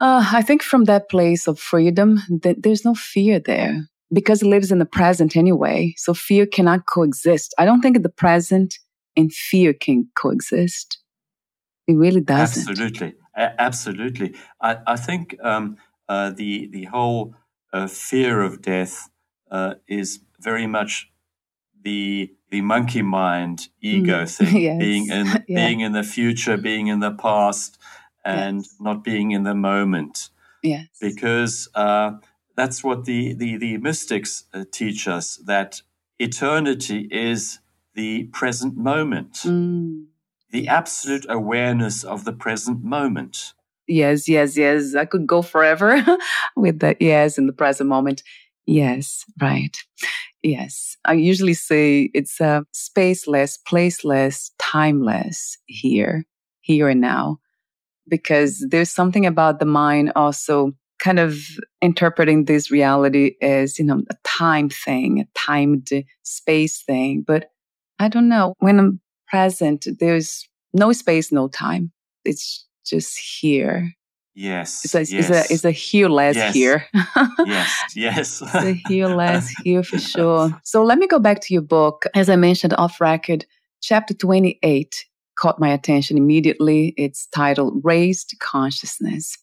[0.00, 4.46] Uh, I think from that place of freedom, that there's no fear there because it
[4.48, 5.94] lives in the present anyway.
[5.96, 7.54] So fear cannot coexist.
[7.58, 8.74] I don't think the present
[9.16, 10.97] and fear can coexist.
[11.88, 12.68] It really doesn't.
[12.68, 14.34] Absolutely, A- absolutely.
[14.60, 15.78] I, I think um,
[16.08, 17.34] uh, the the whole
[17.72, 19.08] uh, fear of death
[19.50, 21.10] uh, is very much
[21.82, 24.36] the the monkey mind ego mm.
[24.36, 24.78] thing, yes.
[24.78, 25.66] being in yeah.
[25.66, 27.78] being in the future, being in the past,
[28.22, 28.76] and yes.
[28.78, 30.28] not being in the moment.
[30.62, 32.12] Yes, because uh,
[32.54, 35.80] that's what the the the mystics uh, teach us that
[36.18, 37.60] eternity is
[37.94, 40.04] the present moment, mm.
[40.50, 43.54] The absolute awareness of the present moment.
[43.86, 44.94] Yes, yes, yes.
[44.94, 46.02] I could go forever
[46.56, 47.00] with that.
[47.00, 48.22] Yes, in the present moment.
[48.66, 49.76] Yes, right.
[50.42, 50.96] Yes.
[51.04, 56.26] I usually say it's a spaceless, placeless, timeless here,
[56.60, 57.38] here and now,
[58.08, 61.38] because there's something about the mind also kind of
[61.80, 65.88] interpreting this reality as, you know, a time thing, a timed
[66.22, 67.24] space thing.
[67.26, 67.50] But
[67.98, 68.54] I don't know.
[68.58, 71.92] When I'm present, there's no space, no time.
[72.24, 73.92] It's just here.
[74.34, 74.84] Yes.
[74.84, 75.10] It's a, yes.
[75.10, 76.54] It's a, it's a here less yes.
[76.54, 76.86] here.
[77.44, 78.42] yes, yes.
[78.42, 80.50] it's a here less here for sure.
[80.62, 82.04] So let me go back to your book.
[82.14, 83.44] As I mentioned off record,
[83.80, 85.04] chapter 28
[85.36, 86.94] caught my attention immediately.
[86.96, 89.36] It's titled Raised Consciousness.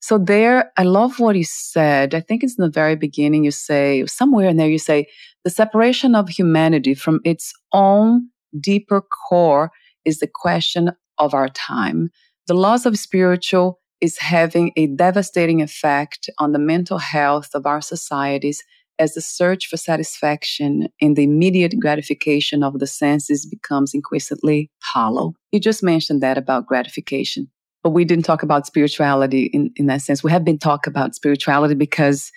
[0.00, 2.14] So there, I love what you said.
[2.14, 3.44] I think it's in the very beginning.
[3.44, 5.08] You say, somewhere in there, you say,
[5.44, 8.28] the separation of humanity from its own
[8.58, 9.70] deeper core
[10.04, 12.10] is the question of our time.
[12.46, 17.80] The loss of spiritual is having a devastating effect on the mental health of our
[17.80, 18.62] societies
[18.98, 25.34] as the search for satisfaction in the immediate gratification of the senses becomes increasingly hollow.
[25.52, 27.48] You just mentioned that about gratification,
[27.82, 30.24] but we didn't talk about spirituality in, in that sense.
[30.24, 32.32] We have been talking about spirituality because,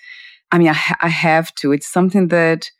[0.52, 1.72] I mean, I, ha- I have to.
[1.72, 2.70] It's something that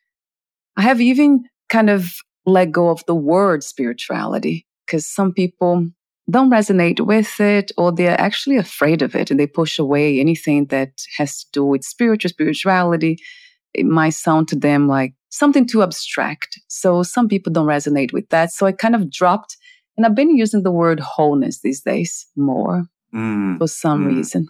[0.76, 2.14] I have even kind of
[2.46, 5.86] let go of the word spirituality because some people
[6.30, 10.66] don't resonate with it or they're actually afraid of it and they push away anything
[10.66, 13.18] that has to do with spiritual spirituality
[13.74, 18.28] it might sound to them like something too abstract so some people don't resonate with
[18.28, 19.56] that so i kind of dropped
[19.96, 22.84] and i've been using the word wholeness these days more
[23.14, 23.58] mm.
[23.58, 24.16] for some mm.
[24.16, 24.48] reason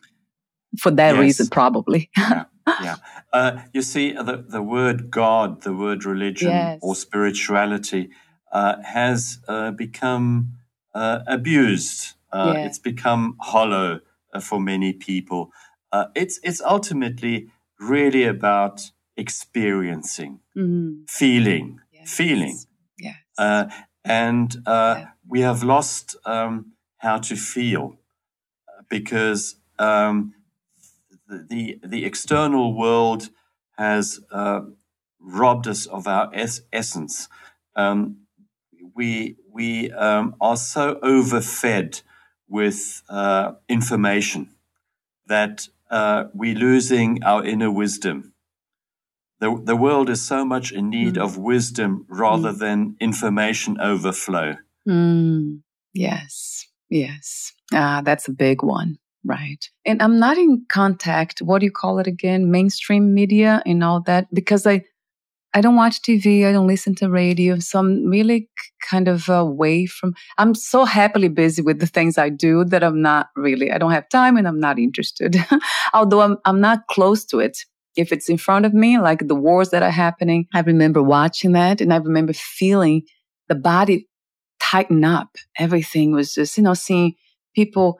[0.78, 1.20] for that yes.
[1.20, 2.96] reason probably yeah, yeah.
[3.32, 6.78] Uh, you see the, the word god the word religion yes.
[6.82, 8.10] or spirituality
[8.52, 10.52] uh, has uh, become
[10.94, 12.14] uh, abused.
[12.32, 12.66] Uh, yeah.
[12.66, 14.00] It's become hollow
[14.32, 15.50] uh, for many people.
[15.90, 17.48] Uh, it's it's ultimately
[17.78, 21.08] really about experiencing, mm.
[21.08, 22.14] feeling, yes.
[22.14, 22.58] feeling.
[22.98, 23.16] Yes.
[23.36, 23.66] Uh,
[24.04, 25.08] and uh, yeah.
[25.28, 27.96] we have lost um, how to feel
[28.88, 30.34] because um,
[31.48, 33.28] the the external world
[33.78, 34.20] has
[35.22, 37.28] robbed us of our es- essence.
[37.76, 38.26] Um,
[38.94, 42.02] we we um, are so overfed
[42.48, 44.54] with uh, information
[45.26, 48.34] that uh, we're losing our inner wisdom.
[49.40, 51.22] The, the world is so much in need mm.
[51.22, 52.58] of wisdom rather mm.
[52.58, 54.56] than information overflow.
[54.88, 55.62] Mm.
[55.94, 57.52] Yes, yes.
[57.72, 58.98] Ah, that's a big one.
[59.24, 59.64] Right.
[59.86, 62.50] And I'm not in contact, what do you call it again?
[62.50, 64.82] Mainstream media and all that, because I,
[65.54, 66.46] I don't watch TV.
[66.46, 67.58] I don't listen to radio.
[67.58, 68.48] So I'm really
[68.88, 73.02] kind of away from, I'm so happily busy with the things I do that I'm
[73.02, 75.36] not really, I don't have time and I'm not interested.
[75.94, 77.58] Although I'm, I'm not close to it.
[77.94, 81.52] If it's in front of me, like the wars that are happening, I remember watching
[81.52, 83.02] that and I remember feeling
[83.48, 84.08] the body
[84.58, 85.36] tighten up.
[85.58, 87.12] Everything was just, you know, seeing
[87.54, 87.98] people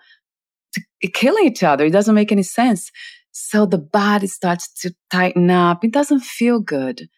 [0.76, 1.84] Uh, killing each other.
[1.84, 2.90] It doesn't make any sense.
[3.32, 5.84] So the body starts to tighten up.
[5.84, 7.08] It doesn't feel good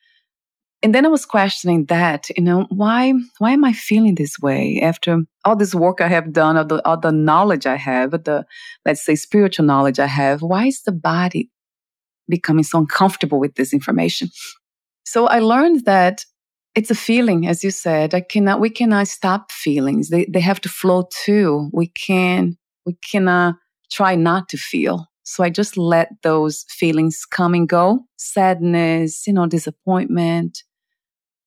[0.85, 4.81] and then I was questioning that, you know, why why am I feeling this way
[4.83, 8.45] after all this work I have done, all the all the knowledge I have, the
[8.85, 11.51] let's say spiritual knowledge I have, why is the body
[12.29, 14.29] becoming so uncomfortable with this information?
[15.07, 16.27] So I learned that
[16.75, 18.15] it's a feeling, as you said.
[18.15, 20.11] I cannot we cannot stop feelings.
[20.11, 21.71] They they have to flow too.
[21.73, 23.57] We can we cannot
[23.91, 25.07] try not to feel.
[25.23, 28.01] So I just let those feelings come and go.
[28.17, 30.63] Sadness, you know, disappointment,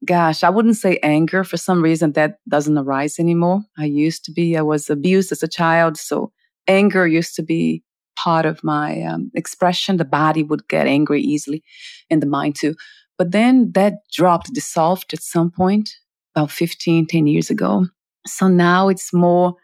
[0.05, 1.43] gosh, I wouldn't say anger.
[1.43, 3.61] For some reason, that doesn't arise anymore.
[3.77, 5.97] I used to be, I was abused as a child.
[5.97, 6.31] So
[6.67, 7.83] anger used to be
[8.15, 9.97] part of my um, expression.
[9.97, 11.63] The body would get angry easily
[12.09, 12.75] and the mind too.
[13.17, 15.89] But then that dropped, dissolved at some point
[16.35, 17.87] about 15, 10 years ago.
[18.25, 19.55] So now it's more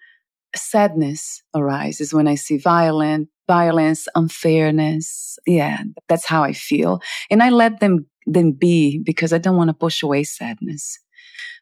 [0.56, 5.38] sadness arises when I see violent, violence, unfairness.
[5.46, 7.02] Yeah, that's how I feel.
[7.30, 11.00] And I let them than be because I don't want to push away sadness.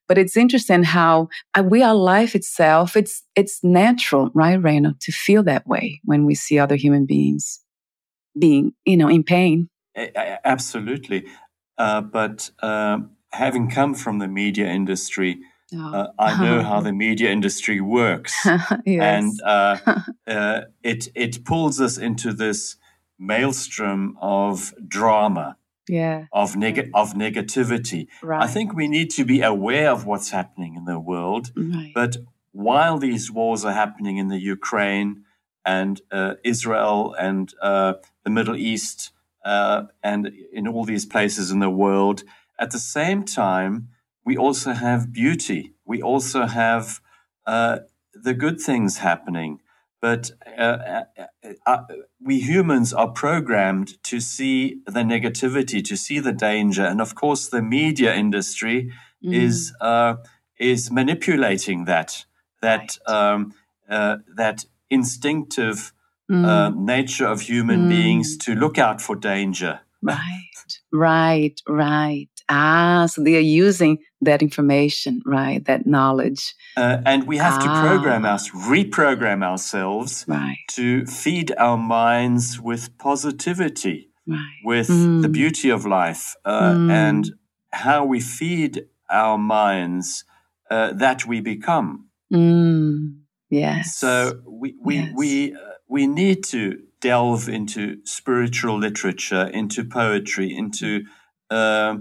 [0.08, 2.98] But it's interesting how uh, we are life itself.
[2.98, 7.62] It's it's natural, right, Reino, to feel that way when we see other human beings
[8.38, 9.70] being, you know, in pain.
[9.96, 11.26] Absolutely,
[11.78, 13.00] uh, but uh,
[13.32, 15.40] having come from the media industry,
[15.76, 15.94] oh.
[15.94, 18.34] uh, I know how the media industry works,
[18.86, 19.78] and uh,
[20.28, 22.78] uh, it it pulls us into this
[23.20, 25.58] maelstrom of drama,
[25.88, 28.08] yeah, of neg- of negativity.
[28.22, 28.44] Right.
[28.44, 31.92] I think we need to be aware of what's happening in the world, right.
[31.94, 32.18] but
[32.52, 35.24] while these wars are happening in the Ukraine
[35.66, 37.94] and uh, Israel and uh,
[38.24, 39.12] the Middle East
[39.46, 42.24] uh, and in all these places in the world.
[42.60, 43.90] At the same time,
[44.26, 45.74] we also have beauty.
[45.86, 47.00] We also have
[47.46, 47.80] uh,
[48.14, 49.60] the good things happening.
[50.02, 51.04] But uh,
[51.66, 51.78] uh,
[52.20, 57.50] we humans are programmed to see the negativity, to see the danger, and of course,
[57.50, 58.92] the media industry
[59.24, 59.34] mm.
[59.34, 59.74] is
[60.60, 62.26] is manipulating that
[62.64, 63.16] that right.
[63.16, 63.54] um,
[63.88, 65.94] that instinctive
[66.32, 66.46] mm.
[66.46, 67.90] uh, nature of human mm.
[67.90, 69.82] beings to look out for danger.
[70.04, 72.41] Right, right, right.
[72.50, 75.64] Ah, so they are using that information, right?
[75.66, 76.54] That knowledge.
[76.78, 77.66] Uh, and we have ah.
[77.66, 80.58] to program us, reprogram ourselves right.
[80.72, 84.60] to feed our minds with positivity, right.
[84.64, 85.22] with mm.
[85.22, 86.92] the beauty of life, uh, mm.
[86.92, 87.32] and
[87.72, 90.24] how we feed our minds,
[90.70, 92.08] uh, that we become.
[92.32, 93.22] Mm.
[93.50, 93.98] Yes.
[93.98, 95.14] So we we yes.
[95.16, 101.04] we uh, we need to delve into spiritual literature, into poetry, into
[101.50, 101.98] uh,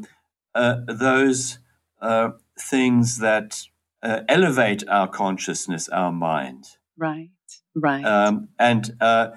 [0.54, 1.58] those
[2.00, 3.62] uh, things that
[4.02, 6.64] uh, elevate our consciousness, our mind.
[6.96, 7.30] Right.
[7.74, 8.04] Right.
[8.04, 9.30] Um, and uh,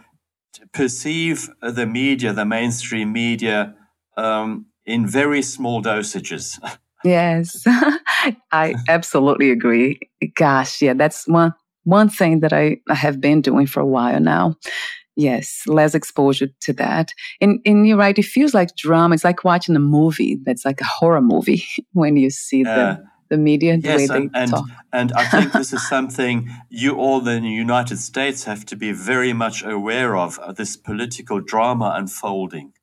[0.74, 3.76] perceive the media, the mainstream media,
[4.18, 6.60] um, in very small dosages.
[7.04, 7.64] yes,
[8.52, 10.00] I absolutely agree.
[10.36, 11.54] Gosh, yeah, that's one
[11.86, 14.56] one thing that I, I have been doing for a while now.
[15.16, 17.14] Yes, less exposure to that.
[17.40, 19.14] And, and you're right, it feels like drama.
[19.14, 23.04] It's like watching a movie that's like a horror movie when you see uh, the,
[23.30, 24.66] the media, the yes, way and, they and, talk.
[24.92, 28.92] And I think this is something you all in the United States have to be
[28.92, 32.74] very much aware of uh, this political drama unfolding.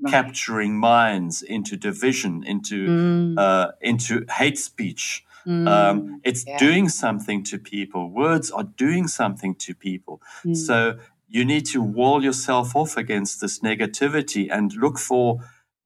[0.00, 0.10] Right.
[0.10, 3.38] Capturing minds into division, into mm.
[3.38, 6.58] uh, into hate speech, Mm, um, it's yeah.
[6.58, 8.10] doing something to people.
[8.10, 10.22] Words are doing something to people.
[10.44, 10.56] Mm.
[10.56, 10.98] So
[11.32, 15.40] you need to wall yourself off against this negativity and look for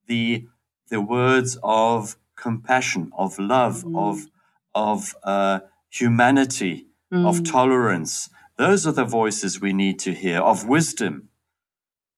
[0.07, 0.45] the
[0.89, 3.97] the words of compassion, of love, mm.
[3.97, 4.27] of
[4.75, 7.49] of uh, humanity, of mm.
[7.49, 8.29] tolerance.
[8.57, 11.29] Those are the voices we need to hear of wisdom.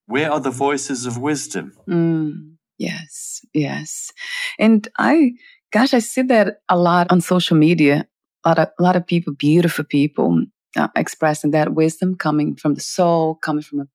[0.07, 1.73] Where are the voices of wisdom?
[1.87, 2.55] Mm.
[2.79, 4.11] Yes, yes.
[4.57, 5.33] And I
[5.71, 8.07] gosh, I see that a lot on social media.
[8.43, 10.45] A lot of, a lot of people, beautiful people,
[10.77, 13.85] uh, expressing that wisdom coming from the soul, coming from a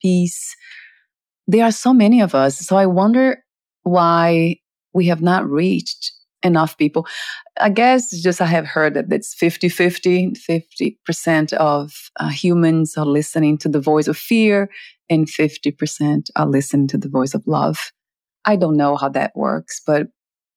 [0.00, 0.54] peace.
[1.46, 2.58] There are so many of us.
[2.58, 3.42] So I wonder
[3.82, 4.56] why
[4.94, 6.12] we have not reached
[6.42, 7.06] enough people.
[7.60, 13.06] I guess just I have heard that it's 50 50, 50% of uh, humans are
[13.06, 14.68] listening to the voice of fear
[15.08, 17.92] and 50% are listening to the voice of love.
[18.44, 20.08] I don't know how that works, but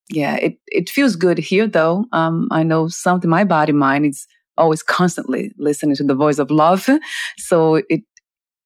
[0.10, 2.06] yeah, it, it feels good here though.
[2.12, 6.52] Um, I know something, my body, mind is always constantly listening to the voice of
[6.52, 6.90] love.
[7.38, 8.02] So it,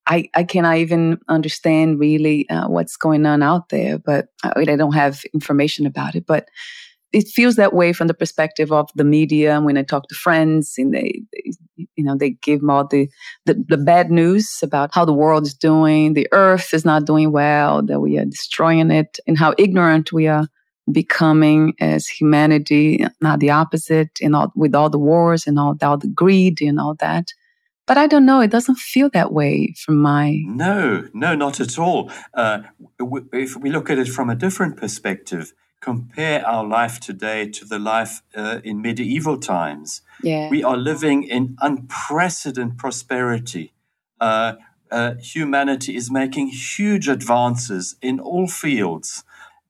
[0.08, 4.76] I, I cannot even understand really uh, what's going on out there, but I, I
[4.76, 6.26] don't have information about it.
[6.26, 6.48] But
[7.12, 9.60] it feels that way from the perspective of the media.
[9.62, 11.52] When I talk to friends, and they, they
[11.96, 13.08] you know, they give all the,
[13.46, 17.32] the, the bad news about how the world is doing, the Earth is not doing
[17.32, 20.48] well, that we are destroying it, and how ignorant we are
[20.92, 25.98] becoming as humanity, not the opposite, and all, with all the wars and all, all
[25.98, 27.34] the greed and all that.
[27.86, 28.40] But I don't know.
[28.40, 30.42] It doesn't feel that way from my.
[30.46, 32.12] No, no, not at all.
[32.34, 32.60] Uh,
[33.34, 37.80] if we look at it from a different perspective, compare our life today to the
[37.80, 40.02] life uh, in medieval times.
[40.22, 40.50] Yeah.
[40.50, 43.74] We are living in unprecedented prosperity.
[44.20, 44.54] Uh,
[44.92, 49.24] uh, humanity is making huge advances in all fields.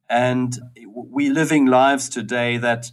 [0.10, 2.92] And we're living lives today that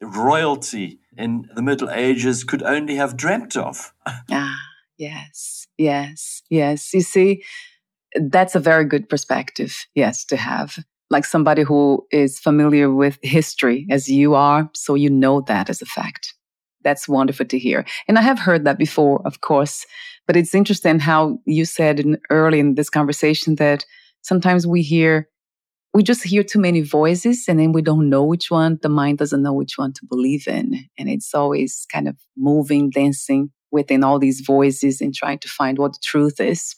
[0.00, 3.92] royalty in the Middle Ages could only have dreamt of.
[4.30, 4.60] ah,
[4.98, 6.92] yes, yes, yes.
[6.92, 7.42] You see,
[8.14, 10.78] that's a very good perspective, yes, to have.
[11.10, 15.80] Like somebody who is familiar with history as you are, so you know that as
[15.82, 16.34] a fact.
[16.82, 17.84] That's wonderful to hear.
[18.08, 19.86] And I have heard that before, of course,
[20.26, 23.84] but it's interesting how you said in, early in this conversation that
[24.22, 25.28] sometimes we hear
[25.94, 29.18] we just hear too many voices and then we don't know which one the mind
[29.18, 34.04] doesn't know which one to believe in and it's always kind of moving dancing within
[34.04, 36.74] all these voices and trying to find what the truth is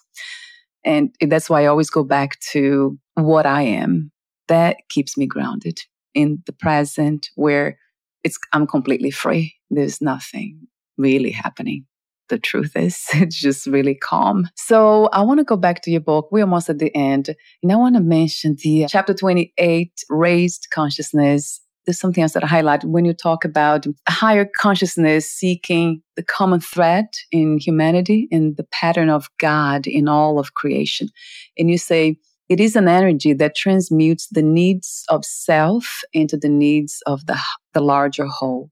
[0.84, 4.10] and that's why i always go back to what i am
[4.48, 5.80] that keeps me grounded
[6.14, 7.78] in the present where
[8.26, 9.54] it's I'm completely free.
[9.70, 10.66] There's nothing
[10.98, 11.86] really happening.
[12.28, 14.48] The truth is, it's just really calm.
[14.56, 16.28] So I want to go back to your book.
[16.30, 17.34] We're almost at the end.
[17.62, 22.48] And I want to mention the chapter 28, Raised Consciousness there's something else that I
[22.48, 28.64] highlight when you talk about higher consciousness seeking the common thread in humanity and the
[28.64, 31.08] pattern of God in all of creation.
[31.56, 32.18] And you say,
[32.48, 37.38] it is an energy that transmutes the needs of self into the needs of the,
[37.72, 38.70] the larger whole.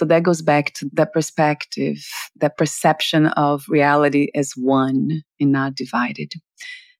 [0.00, 2.02] So that goes back to that perspective,
[2.36, 6.32] that perception of reality as one and not divided.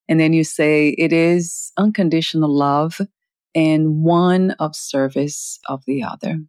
[0.07, 3.01] And then you say it is unconditional love
[3.55, 6.41] and one of service of the other.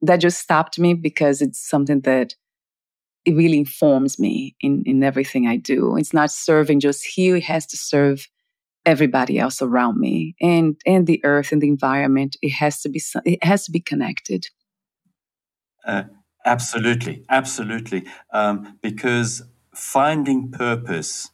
[0.00, 2.36] That just stopped me because it's something that
[3.24, 5.96] it really informs me in, in everything I do.
[5.96, 8.28] It's not serving just here, it has to serve
[8.84, 13.02] everybody else around me and and the earth and the environment it has to be
[13.24, 14.46] it has to be connected
[15.86, 16.04] uh,
[16.44, 19.42] absolutely absolutely um, because
[19.74, 21.30] finding purpose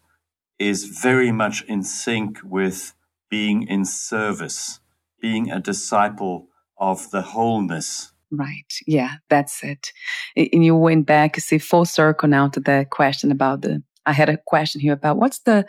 [0.59, 2.95] is very much in sync with
[3.31, 4.81] being in service
[5.23, 8.13] being a disciple of the wholeness.
[8.31, 8.75] Right.
[8.87, 9.93] Yeah, that's it.
[10.37, 13.83] And you went back, see, full circle now to the question about the.
[14.05, 15.65] I had a question here about what's the,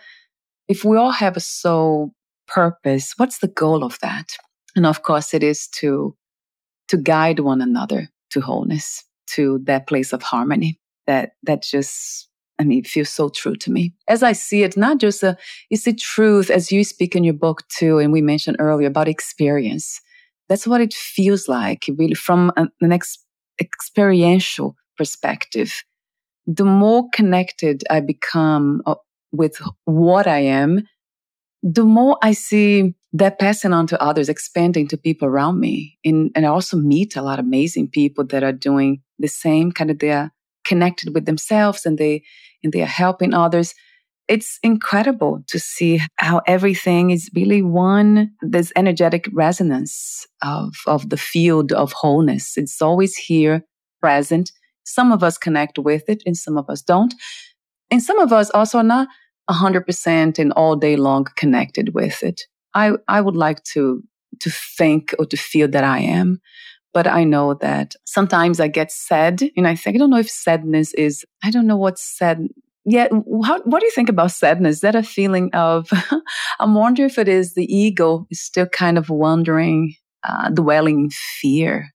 [0.67, 2.13] if we all have a soul
[2.47, 4.29] purpose, what's the goal of that?
[4.75, 6.15] And of course, it is to,
[6.88, 10.79] to guide one another to wholeness, to that place of harmony.
[11.07, 12.29] That that just
[12.59, 13.93] I mean, feels so true to me.
[14.07, 15.36] As I see it, not just a,
[15.69, 19.07] it's the truth as you speak in your book too, and we mentioned earlier about
[19.07, 19.99] experience.
[20.49, 23.17] That's what it feels like, really, from an ex-
[23.59, 25.84] experiential perspective.
[26.45, 28.95] The more connected I become uh,
[29.31, 30.88] with what I am,
[31.63, 35.99] the more I see that passing on to others, expanding to people around me.
[36.03, 39.72] And, and I also meet a lot of amazing people that are doing the same
[39.72, 40.32] kind of they're
[40.66, 42.24] connected with themselves and they
[42.64, 43.76] and they are helping others.
[44.28, 51.18] It's incredible to see how everything is really one this energetic resonance of of the
[51.18, 52.57] field of wholeness.
[52.57, 53.64] It's always here
[54.01, 54.51] present.
[54.86, 57.14] Some of us connect with it and some of us don't.
[57.91, 59.07] And some of us also are not
[59.49, 62.41] 100% and all day long connected with it
[62.74, 64.03] i i would like to
[64.39, 66.39] to think or to feel that i am
[66.93, 70.30] but I know that sometimes I get sad and I think, I don't know if
[70.30, 72.47] sadness is, I don't know what sad.
[72.86, 73.07] Yeah,
[73.43, 74.76] how, what do you think about sadness?
[74.76, 75.89] Is that a feeling of,
[76.59, 81.09] I'm wondering if it is the ego is still kind of wandering uh, dwelling in
[81.09, 81.89] fear.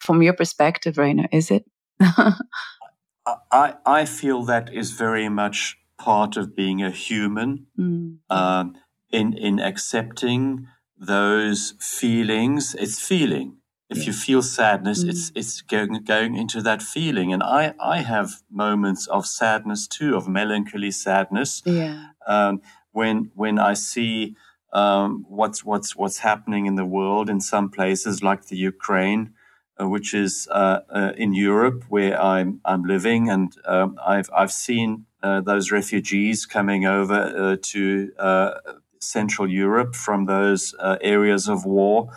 [0.00, 1.64] From your perspective, Reino, is it?
[2.00, 8.16] I, I feel that is very much part of being a human mm.
[8.30, 8.74] um,
[9.10, 12.74] in, in accepting those feelings.
[12.78, 14.04] It's feeling if yeah.
[14.04, 15.10] you feel sadness, mm.
[15.10, 17.32] it's it's going going into that feeling.
[17.32, 21.60] And I I have moments of sadness too, of melancholy sadness.
[21.66, 22.06] Yeah.
[22.26, 24.36] Um, when when I see
[24.72, 29.34] um, what's what's what's happening in the world in some places like the Ukraine,
[29.80, 34.52] uh, which is uh, uh, in Europe where I'm I'm living, and um, I've I've
[34.52, 38.52] seen uh, those refugees coming over uh, to uh,
[39.00, 42.10] Central Europe from those areas of war.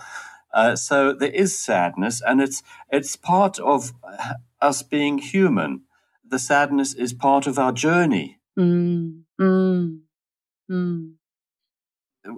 [0.53, 2.61] Uh, so there is sadness, and it's
[2.91, 3.91] it's part of
[4.61, 5.81] us being human.
[6.23, 9.99] The sadness is part of our journey, mm, mm,
[10.69, 11.13] mm.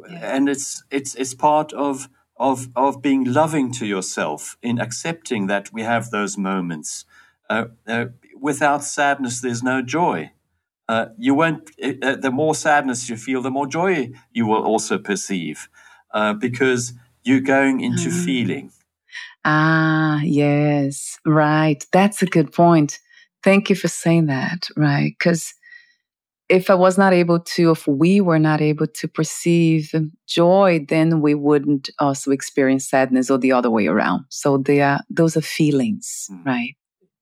[0.10, 5.74] and it's it's it's part of of of being loving to yourself in accepting that
[5.74, 7.06] we have those moments.
[7.50, 8.06] Uh, uh,
[8.40, 10.32] without sadness, there's no joy.
[10.88, 11.70] Uh, you won't.
[11.82, 15.68] Uh, the more sadness you feel, the more joy you will also perceive,
[16.14, 18.26] uh, because you're going into mm.
[18.26, 18.72] feeling.
[19.44, 21.84] Ah, yes, right.
[21.92, 23.00] That's a good point.
[23.44, 25.14] Thank you for saying that, right?
[25.18, 25.54] Because
[26.50, 29.92] if I was not able to, if we were not able to perceive
[30.28, 34.26] joy, then we wouldn't also experience sadness or the other way around.
[34.30, 36.46] So they are those are feelings, mm.
[36.46, 36.76] right?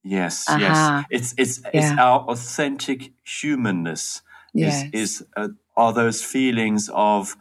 [0.04, 0.60] Yes, uh-huh.
[0.60, 1.06] yes.
[1.10, 1.70] It's it's yeah.
[1.74, 4.22] it's our authentic humanness.
[4.54, 4.84] Yes.
[4.92, 7.36] Is is uh, are those feelings of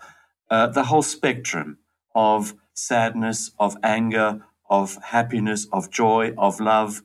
[0.51, 1.79] uh, the whole spectrum
[2.15, 7.03] of sadness, of anger, of happiness, of joy, of love.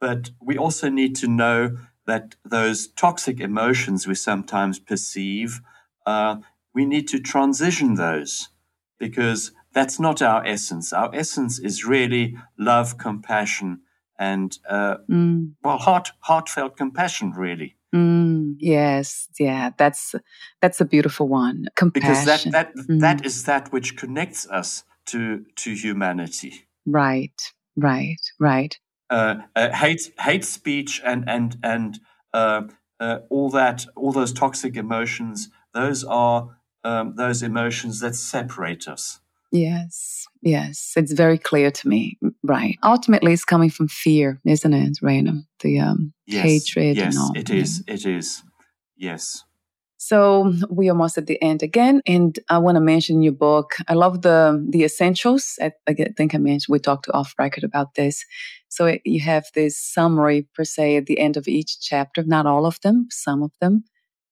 [0.00, 5.60] But we also need to know that those toxic emotions we sometimes perceive,
[6.06, 6.36] uh,
[6.74, 8.48] we need to transition those
[8.98, 10.92] because that's not our essence.
[10.92, 13.82] Our essence is really love, compassion,
[14.20, 15.52] and uh, mm.
[15.64, 17.76] well, heart, heartfelt compassion, really.
[17.94, 20.14] Mm, yes, yeah, that's
[20.60, 21.66] that's a beautiful one.
[21.74, 22.10] Compassion.
[22.10, 23.00] Because that that mm.
[23.00, 26.66] that is that which connects us to to humanity.
[26.86, 27.40] Right,
[27.76, 28.78] right, right.
[29.08, 31.98] Uh, uh, hate hate speech and and and
[32.32, 32.62] uh,
[33.00, 35.48] uh, all that all those toxic emotions.
[35.72, 39.19] Those are um, those emotions that separate us.
[39.52, 42.18] Yes, yes, it's very clear to me.
[42.42, 42.78] Right.
[42.84, 45.42] Ultimately, it's coming from fear, isn't it, Reino?
[45.60, 46.96] The um, yes, hatred.
[46.96, 47.32] Yes, and all.
[47.34, 47.82] it is.
[47.88, 48.42] It is.
[48.96, 49.44] Yes.
[50.02, 53.76] So we are almost at the end again, and I want to mention your book.
[53.86, 55.58] I love the the essentials.
[55.60, 58.24] I, I think I mentioned we talked off record about this.
[58.68, 62.46] So it, you have this summary per se at the end of each chapter, not
[62.46, 63.84] all of them, some of them,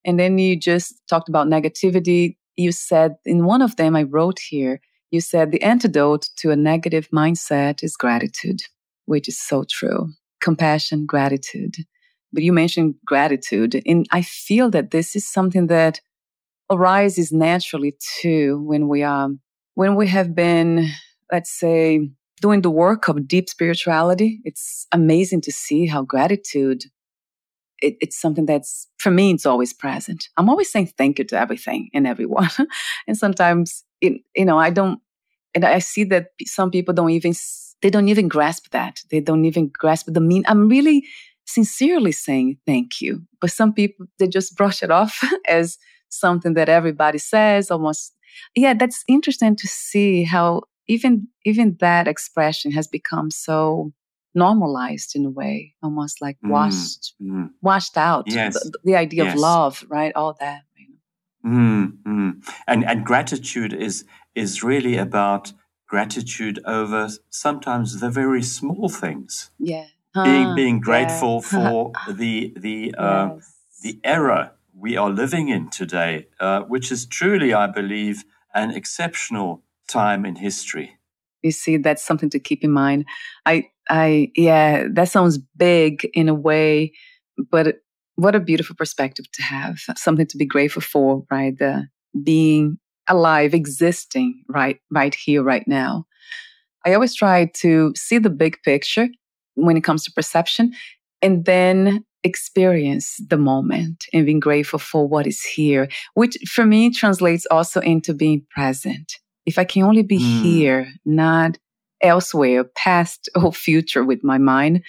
[0.05, 2.37] and then you just talked about negativity.
[2.57, 4.81] You said in one of them, I wrote here,
[5.11, 8.61] you said the antidote to a negative mindset is gratitude,
[9.07, 10.11] which is so true.
[10.41, 11.77] Compassion, gratitude
[12.33, 13.81] but you mentioned gratitude.
[13.87, 16.01] And I feel that this is something that
[16.71, 19.31] arises naturally too when we are,
[19.75, 20.89] when we have been,
[21.33, 24.41] let's say, doing the work of deep spirituality.
[24.45, 26.85] It's amazing to see how gratitude,
[27.81, 30.29] it, it's something that's, for me, it's always present.
[30.37, 32.51] I'm always saying thank you to everything and everyone.
[33.09, 35.01] and sometimes, it, you know, I don't,
[35.55, 37.35] and I see that some people don't even,
[37.83, 39.01] they don't even grasp that.
[39.11, 40.45] They don't even grasp the mean.
[40.47, 41.05] I'm really,
[41.49, 43.23] sincerely saying thank you.
[43.41, 45.79] But some people, they just brush it off as
[46.11, 48.15] something that everybody says almost.
[48.55, 53.93] Yeah, that's interesting to see how even even that expression has become so
[54.35, 57.51] normalized in a way, almost like mm, washed mm.
[57.63, 58.25] washed out.
[58.29, 58.55] Yes.
[58.55, 59.35] The, the idea yes.
[59.35, 60.13] of love, right?
[60.15, 60.63] All that.
[61.45, 62.53] You mm, mm.
[62.67, 65.53] And and gratitude is is really about
[65.87, 69.51] gratitude over sometimes the very small things.
[69.59, 69.87] Yeah
[70.25, 71.49] being being grateful yeah.
[71.51, 73.55] for the the uh, yes.
[73.83, 78.25] the era we are living in today, uh, which is truly, I believe,
[78.55, 80.99] an exceptional time in history.
[81.43, 83.07] You see, that's something to keep in mind.
[83.45, 86.93] I, I, yeah, that sounds big in a way,
[87.51, 87.79] but
[88.19, 89.79] what a beautiful perspective to have.
[89.97, 91.57] Something to be grateful for, right?
[91.57, 91.87] The
[92.21, 96.05] being alive, existing, right, right here, right now.
[96.85, 99.09] I always try to see the big picture
[99.55, 100.73] when it comes to perception
[101.23, 106.91] and then experience the moment and being grateful for what is here, which for me
[106.91, 109.15] translates also into being present.
[109.47, 110.43] If I can only be mm.
[110.43, 111.57] here, not
[112.03, 114.83] elsewhere, past or future with my mind,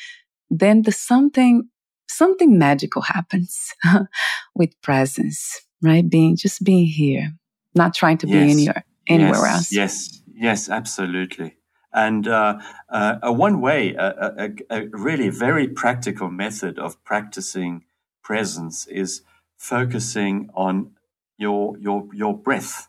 [0.49, 1.69] then the something,
[2.10, 3.74] something magical happens
[4.55, 6.07] with presence, right?
[6.07, 7.34] Being, just being here,
[7.76, 8.34] not trying to yes.
[8.34, 9.55] be anywhere, anywhere yes.
[9.55, 9.72] else.
[9.72, 10.20] Yes.
[10.39, 11.57] Yes, absolutely.
[11.91, 17.84] And uh, uh, one way, a, a, a, really very practical method of practicing
[18.24, 19.22] presence is
[19.57, 20.91] focusing on
[21.38, 22.88] your your your breath,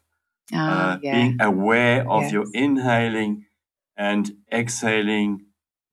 [0.55, 1.15] uh, yeah.
[1.15, 2.33] being aware of yes.
[2.33, 3.47] your inhaling
[3.97, 5.47] and exhaling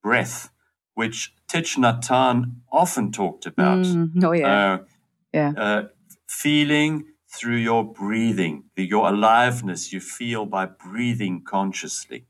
[0.03, 0.49] breath,
[0.93, 3.85] which Thich Nhat Hanh often talked about.
[3.85, 4.77] Mm, oh yeah, uh,
[5.33, 5.53] yeah.
[5.55, 5.83] Uh,
[6.27, 12.25] feeling through your breathing, your aliveness you feel by breathing consciously.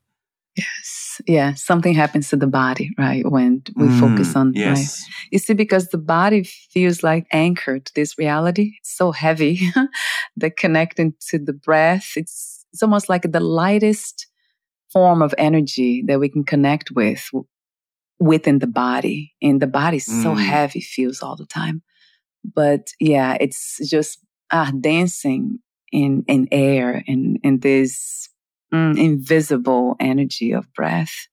[0.57, 1.21] Yes.
[1.27, 1.53] Yeah.
[1.53, 3.29] Something happens to the body, right?
[3.29, 4.67] When we mm, focus on, yes.
[4.67, 5.27] right?
[5.31, 8.73] You see, because the body feels like anchored to this reality.
[8.79, 9.69] It's so heavy
[10.37, 14.25] that connecting to the breath, it's, it's almost like the lightest
[14.91, 17.29] form of energy that we can connect with
[18.19, 19.33] within the body.
[19.41, 20.23] And the body is mm.
[20.23, 21.83] so heavy, feels all the time.
[22.43, 24.19] But yeah, it's just
[24.51, 25.59] ah, dancing
[25.91, 28.29] in, in air and in this
[28.73, 31.29] Mm, invisible energy of breath.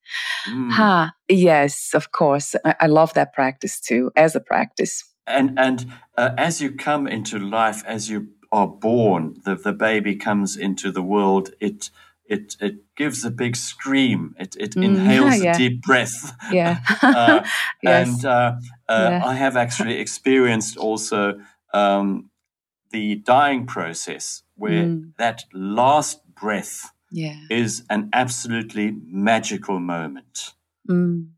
[0.49, 0.71] Mm.
[0.71, 2.55] Ha, yes, of course.
[2.65, 5.03] I, I, love that practice too, as a practice.
[5.27, 5.85] And and
[6.17, 10.93] uh, as you come into life, as you are born, the, the baby comes into
[10.93, 11.51] the world.
[11.59, 11.91] It
[12.27, 14.35] it it gives a big scream.
[14.39, 15.55] It it mm, inhales yeah.
[15.55, 16.35] a deep breath.
[16.51, 16.79] Yeah.
[17.03, 17.47] uh,
[17.83, 18.09] yes.
[18.09, 18.57] And uh,
[18.89, 19.23] uh, yeah.
[19.25, 21.41] I have actually experienced also
[21.73, 22.31] um,
[22.91, 25.13] the dying process where mm.
[25.19, 27.37] that last breath yeah.
[27.51, 30.55] is an absolutely magical moment.
[30.89, 31.31] Mm.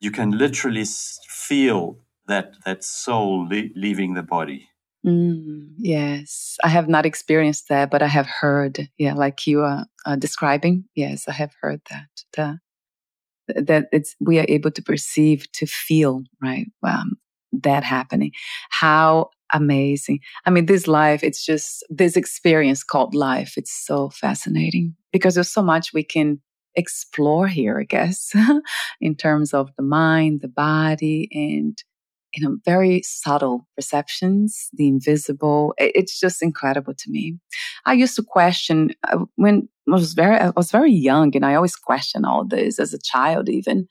[0.00, 0.84] You can literally
[1.28, 4.68] feel that that soul le- leaving the body.
[5.04, 8.88] Mm, yes, I have not experienced that, but I have heard.
[8.98, 10.84] Yeah, like you are uh, describing.
[10.94, 12.08] Yes, I have heard that.
[12.34, 12.58] The,
[13.62, 16.66] that it's we are able to perceive, to feel, right?
[16.82, 17.16] Um,
[17.52, 18.32] that happening.
[18.70, 20.20] How amazing.
[20.46, 23.54] I mean, this life, it's just this experience called life.
[23.56, 26.40] It's so fascinating because there's so much we can
[26.74, 28.32] explore here, I guess,
[29.00, 31.76] in terms of the mind, the body, and
[32.34, 35.74] you know, very subtle perceptions, the invisible.
[35.78, 37.38] It's just incredible to me.
[37.84, 41.76] I used to question uh, when was very, I was very young and I always
[41.76, 43.86] questioned all this as a child, even.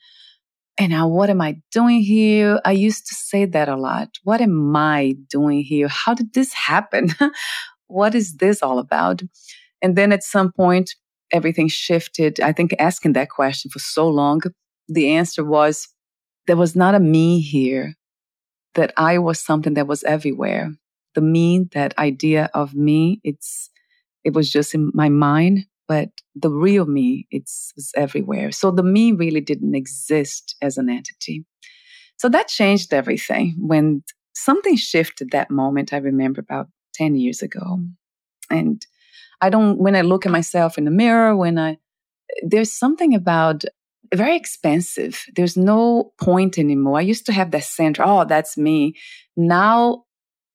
[0.78, 2.58] And now, what am I doing here?
[2.64, 4.08] I used to say that a lot.
[4.24, 5.86] What am I doing here?
[5.88, 7.10] How did this happen?
[7.88, 9.22] what is this all about?
[9.82, 10.94] And then at some point,
[11.32, 12.40] everything shifted.
[12.40, 14.40] I think asking that question for so long,
[14.88, 15.88] the answer was
[16.46, 17.94] there was not a me here,
[18.74, 20.72] that I was something that was everywhere.
[21.14, 23.70] The me, that idea of me, it's,
[24.24, 28.50] it was just in my mind, but the real me, it's, it's everywhere.
[28.50, 31.44] So the me really didn't exist as an entity.
[32.16, 33.56] So that changed everything.
[33.58, 34.04] When
[34.34, 37.80] something shifted that moment, I remember about 10 years ago.
[38.50, 38.84] And
[39.40, 41.78] I don't, when I look at myself in the mirror, when I,
[42.42, 43.64] there's something about
[44.14, 45.24] very expensive.
[45.36, 46.98] There's no point anymore.
[46.98, 48.02] I used to have that center.
[48.04, 48.94] Oh, that's me.
[49.36, 50.04] Now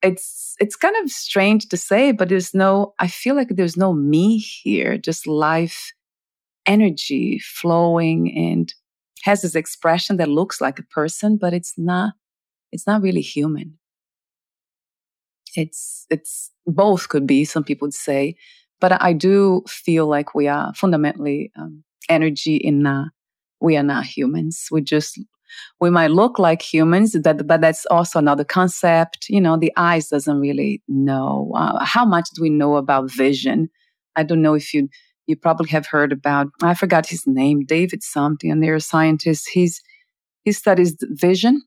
[0.03, 3.93] it's, it's kind of strange to say, but there's no, I feel like there's no
[3.93, 5.91] me here, just life
[6.65, 8.73] energy flowing and
[9.23, 12.13] has this expression that looks like a person, but it's not,
[12.71, 13.79] it's not really human.
[15.55, 18.35] It's, it's both could be, some people would say,
[18.79, 23.05] but I do feel like we are fundamentally um, energy in uh,
[23.61, 24.67] we are not humans.
[24.71, 25.19] We just
[25.79, 29.27] we might look like humans, that, but that's also another concept.
[29.29, 31.51] You know, the eyes doesn't really know.
[31.55, 33.69] Uh, how much do we know about vision?
[34.15, 34.89] I don't know if you
[35.27, 36.47] you probably have heard about.
[36.61, 39.47] I forgot his name, David something, a neuroscientist.
[39.51, 39.81] He's
[40.43, 41.61] he studies vision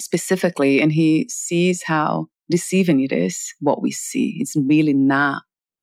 [0.00, 4.36] specifically, and he sees how deceiving it is what we see.
[4.40, 5.42] It's really not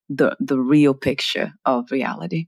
[0.09, 2.47] the the real picture of reality.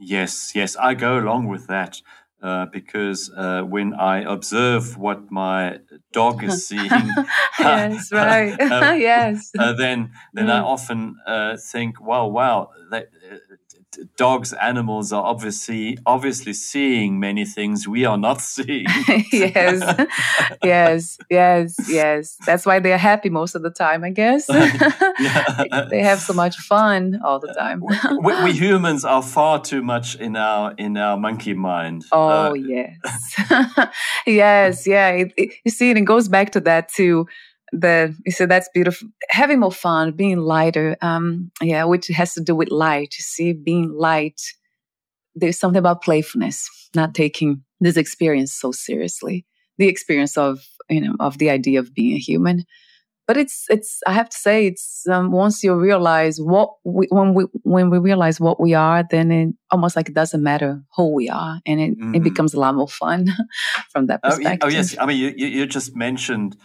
[0.00, 2.00] Yes, yes, I go along with that.
[2.42, 5.80] Uh, because uh, when I observe what my
[6.10, 6.88] dog is seeing,
[7.60, 10.50] yes, right, uh, yes, uh, then then mm.
[10.50, 13.49] I often uh, think, well, wow, that, uh,
[14.16, 18.86] dogs, animals are obviously obviously seeing many things we are not seeing.
[19.32, 20.06] yes,
[20.62, 22.36] yes, yes, yes.
[22.46, 24.46] That's why they are happy most of the time, I guess.
[25.90, 27.82] they have so much fun all the time.
[28.22, 32.04] we, we, humans are far too much in our in our monkey mind.
[32.12, 32.96] Oh uh, yes,
[34.26, 35.08] yes, yeah.
[35.10, 37.26] It, it, you see, and it goes back to that too
[37.72, 42.40] the you said that's beautiful having more fun being lighter um yeah which has to
[42.40, 43.14] do with light.
[43.16, 44.40] You see being light
[45.34, 49.46] there's something about playfulness not taking this experience so seriously.
[49.78, 52.64] The experience of you know of the idea of being a human.
[53.26, 57.32] But it's it's i have to say it's um, once you realize what we, when
[57.32, 61.14] we when we realize what we are then it almost like it doesn't matter who
[61.14, 62.16] we are and it, mm-hmm.
[62.16, 63.28] it becomes a lot more fun
[63.90, 64.96] from that perspective oh, oh yes.
[64.98, 66.56] i mean you, you just mentioned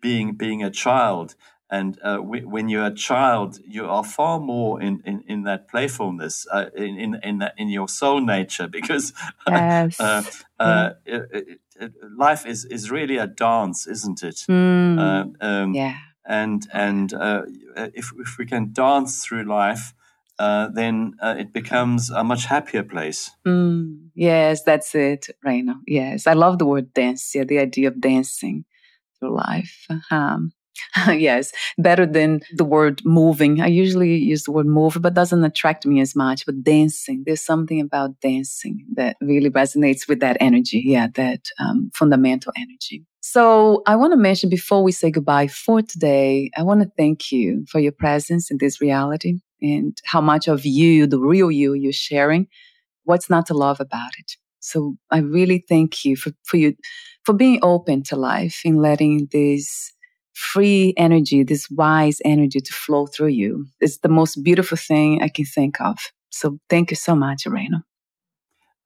[0.00, 1.34] being being a child.
[1.68, 5.66] And uh, w- when you're a child, you are far more in, in, in that
[5.68, 9.12] playfulness, uh, in in in, that, in, your soul nature, because
[9.48, 9.96] yes.
[9.98, 10.96] mm.
[11.04, 14.44] it, it, life is, is really a dance, isn't it?
[14.48, 15.34] Mm.
[15.40, 15.96] Um, yeah.
[16.24, 17.12] And and
[17.76, 19.92] if if we can dance through life,
[20.38, 23.30] uh, then uh, it becomes a much happier place.
[23.46, 25.76] Mm, yes, that's it, Reino.
[25.86, 27.34] Yes, I love the word dance.
[27.34, 28.64] Yeah, the idea of dancing
[29.18, 29.86] through life.
[30.10, 30.52] Um,
[31.08, 33.60] yes, better than the word moving.
[33.60, 36.44] I usually use the word move, but doesn't attract me as much.
[36.44, 40.82] But dancing, there's something about dancing that really resonates with that energy.
[40.84, 43.04] Yeah, that um, fundamental energy.
[43.20, 47.32] So I want to mention before we say goodbye for today, I want to thank
[47.32, 51.74] you for your presence in this reality and how much of you, the real you,
[51.74, 52.46] you're sharing.
[53.04, 54.32] What's not to love about it?
[54.60, 56.74] So I really thank you for, for you,
[57.24, 59.92] for being open to life and letting this
[60.34, 63.66] free energy, this wise energy to flow through you.
[63.80, 65.98] It's the most beautiful thing I can think of.
[66.30, 67.78] So thank you so much, Reino.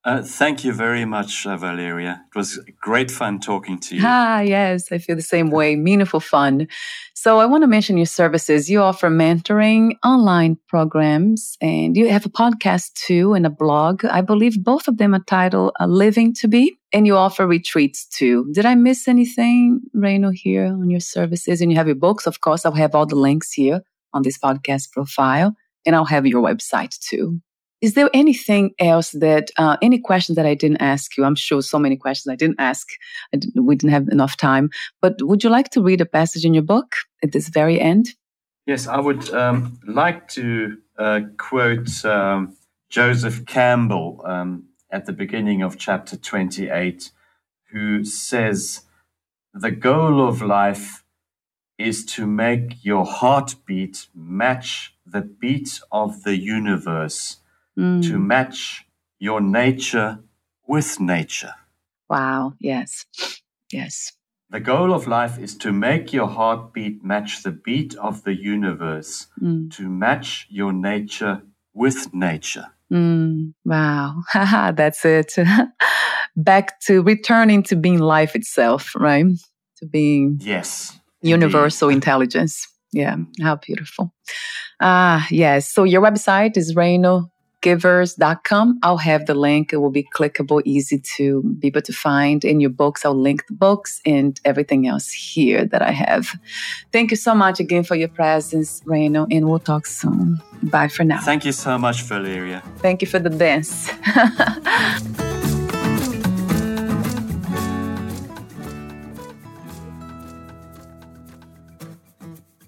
[0.03, 2.25] Uh, thank you very much, uh, Valeria.
[2.35, 4.03] It was great fun talking to you.
[4.03, 5.77] Ah, yes, I feel the same way.
[5.77, 6.69] Meaningful fun.
[7.13, 8.71] So, I want to mention your services.
[8.71, 14.03] You offer mentoring, online programs, and you have a podcast too and a blog.
[14.07, 18.07] I believe both of them are titled uh, Living to Be, and you offer retreats
[18.07, 18.51] too.
[18.55, 21.61] Did I miss anything, Reino, here on your services?
[21.61, 22.65] And you have your books, of course.
[22.65, 23.83] I'll have all the links here
[24.15, 27.43] on this podcast profile, and I'll have your website too.
[27.81, 31.24] Is there anything else that, uh, any question that I didn't ask you?
[31.24, 32.87] I'm sure so many questions I didn't ask.
[33.33, 34.70] I didn't, we didn't have enough time.
[35.01, 38.11] But would you like to read a passage in your book at this very end?
[38.66, 42.57] Yes, I would um, like to uh, quote um,
[42.91, 47.11] Joseph Campbell um, at the beginning of chapter 28,
[47.72, 48.83] who says,
[49.55, 51.05] The goal of life
[51.78, 57.39] is to make your heartbeat match the beat of the universe,
[57.81, 58.03] mm.
[58.03, 58.87] to match
[59.18, 60.20] your nature
[60.66, 61.55] with nature.
[62.09, 62.55] Wow.
[62.61, 63.07] Yes.
[63.72, 64.12] Yes.
[64.51, 69.28] The goal of life is to make your heartbeat match the beat of the universe,
[69.41, 69.70] mm.
[69.76, 72.66] to match your nature with nature.
[72.93, 74.22] Mm, wow.
[74.35, 75.35] That's it.
[76.37, 79.26] Back to returning to being life itself, right?
[79.78, 81.99] To being yes, universal indeed.
[81.99, 82.66] intelligence.
[82.93, 84.12] Yeah, how beautiful.
[84.81, 85.72] Ah, yes.
[85.72, 87.30] So your website is Reino
[87.63, 88.79] gevers.com.
[88.83, 89.73] I'll have the link.
[89.73, 93.05] It will be clickable, easy to be able to find in your books.
[93.05, 96.29] I'll link the books and everything else here that I have.
[96.93, 100.41] Thank you so much again for your presence, Reino, and we'll talk soon.
[100.63, 101.21] Bye for now.
[101.21, 102.63] Thank you so much, Valeria.
[102.79, 103.91] Thank you for the dance.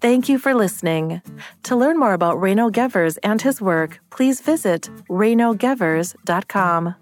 [0.03, 1.23] Thank you for listening.
[1.63, 6.97] To learn more about Reino Gevers and his work, please visit reinogevers.com.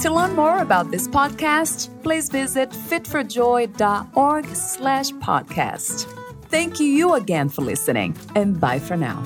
[0.00, 6.06] To learn more about this podcast, please visit fitforjoy.org slash podcast.
[6.44, 9.22] Thank you again for listening, and bye for now.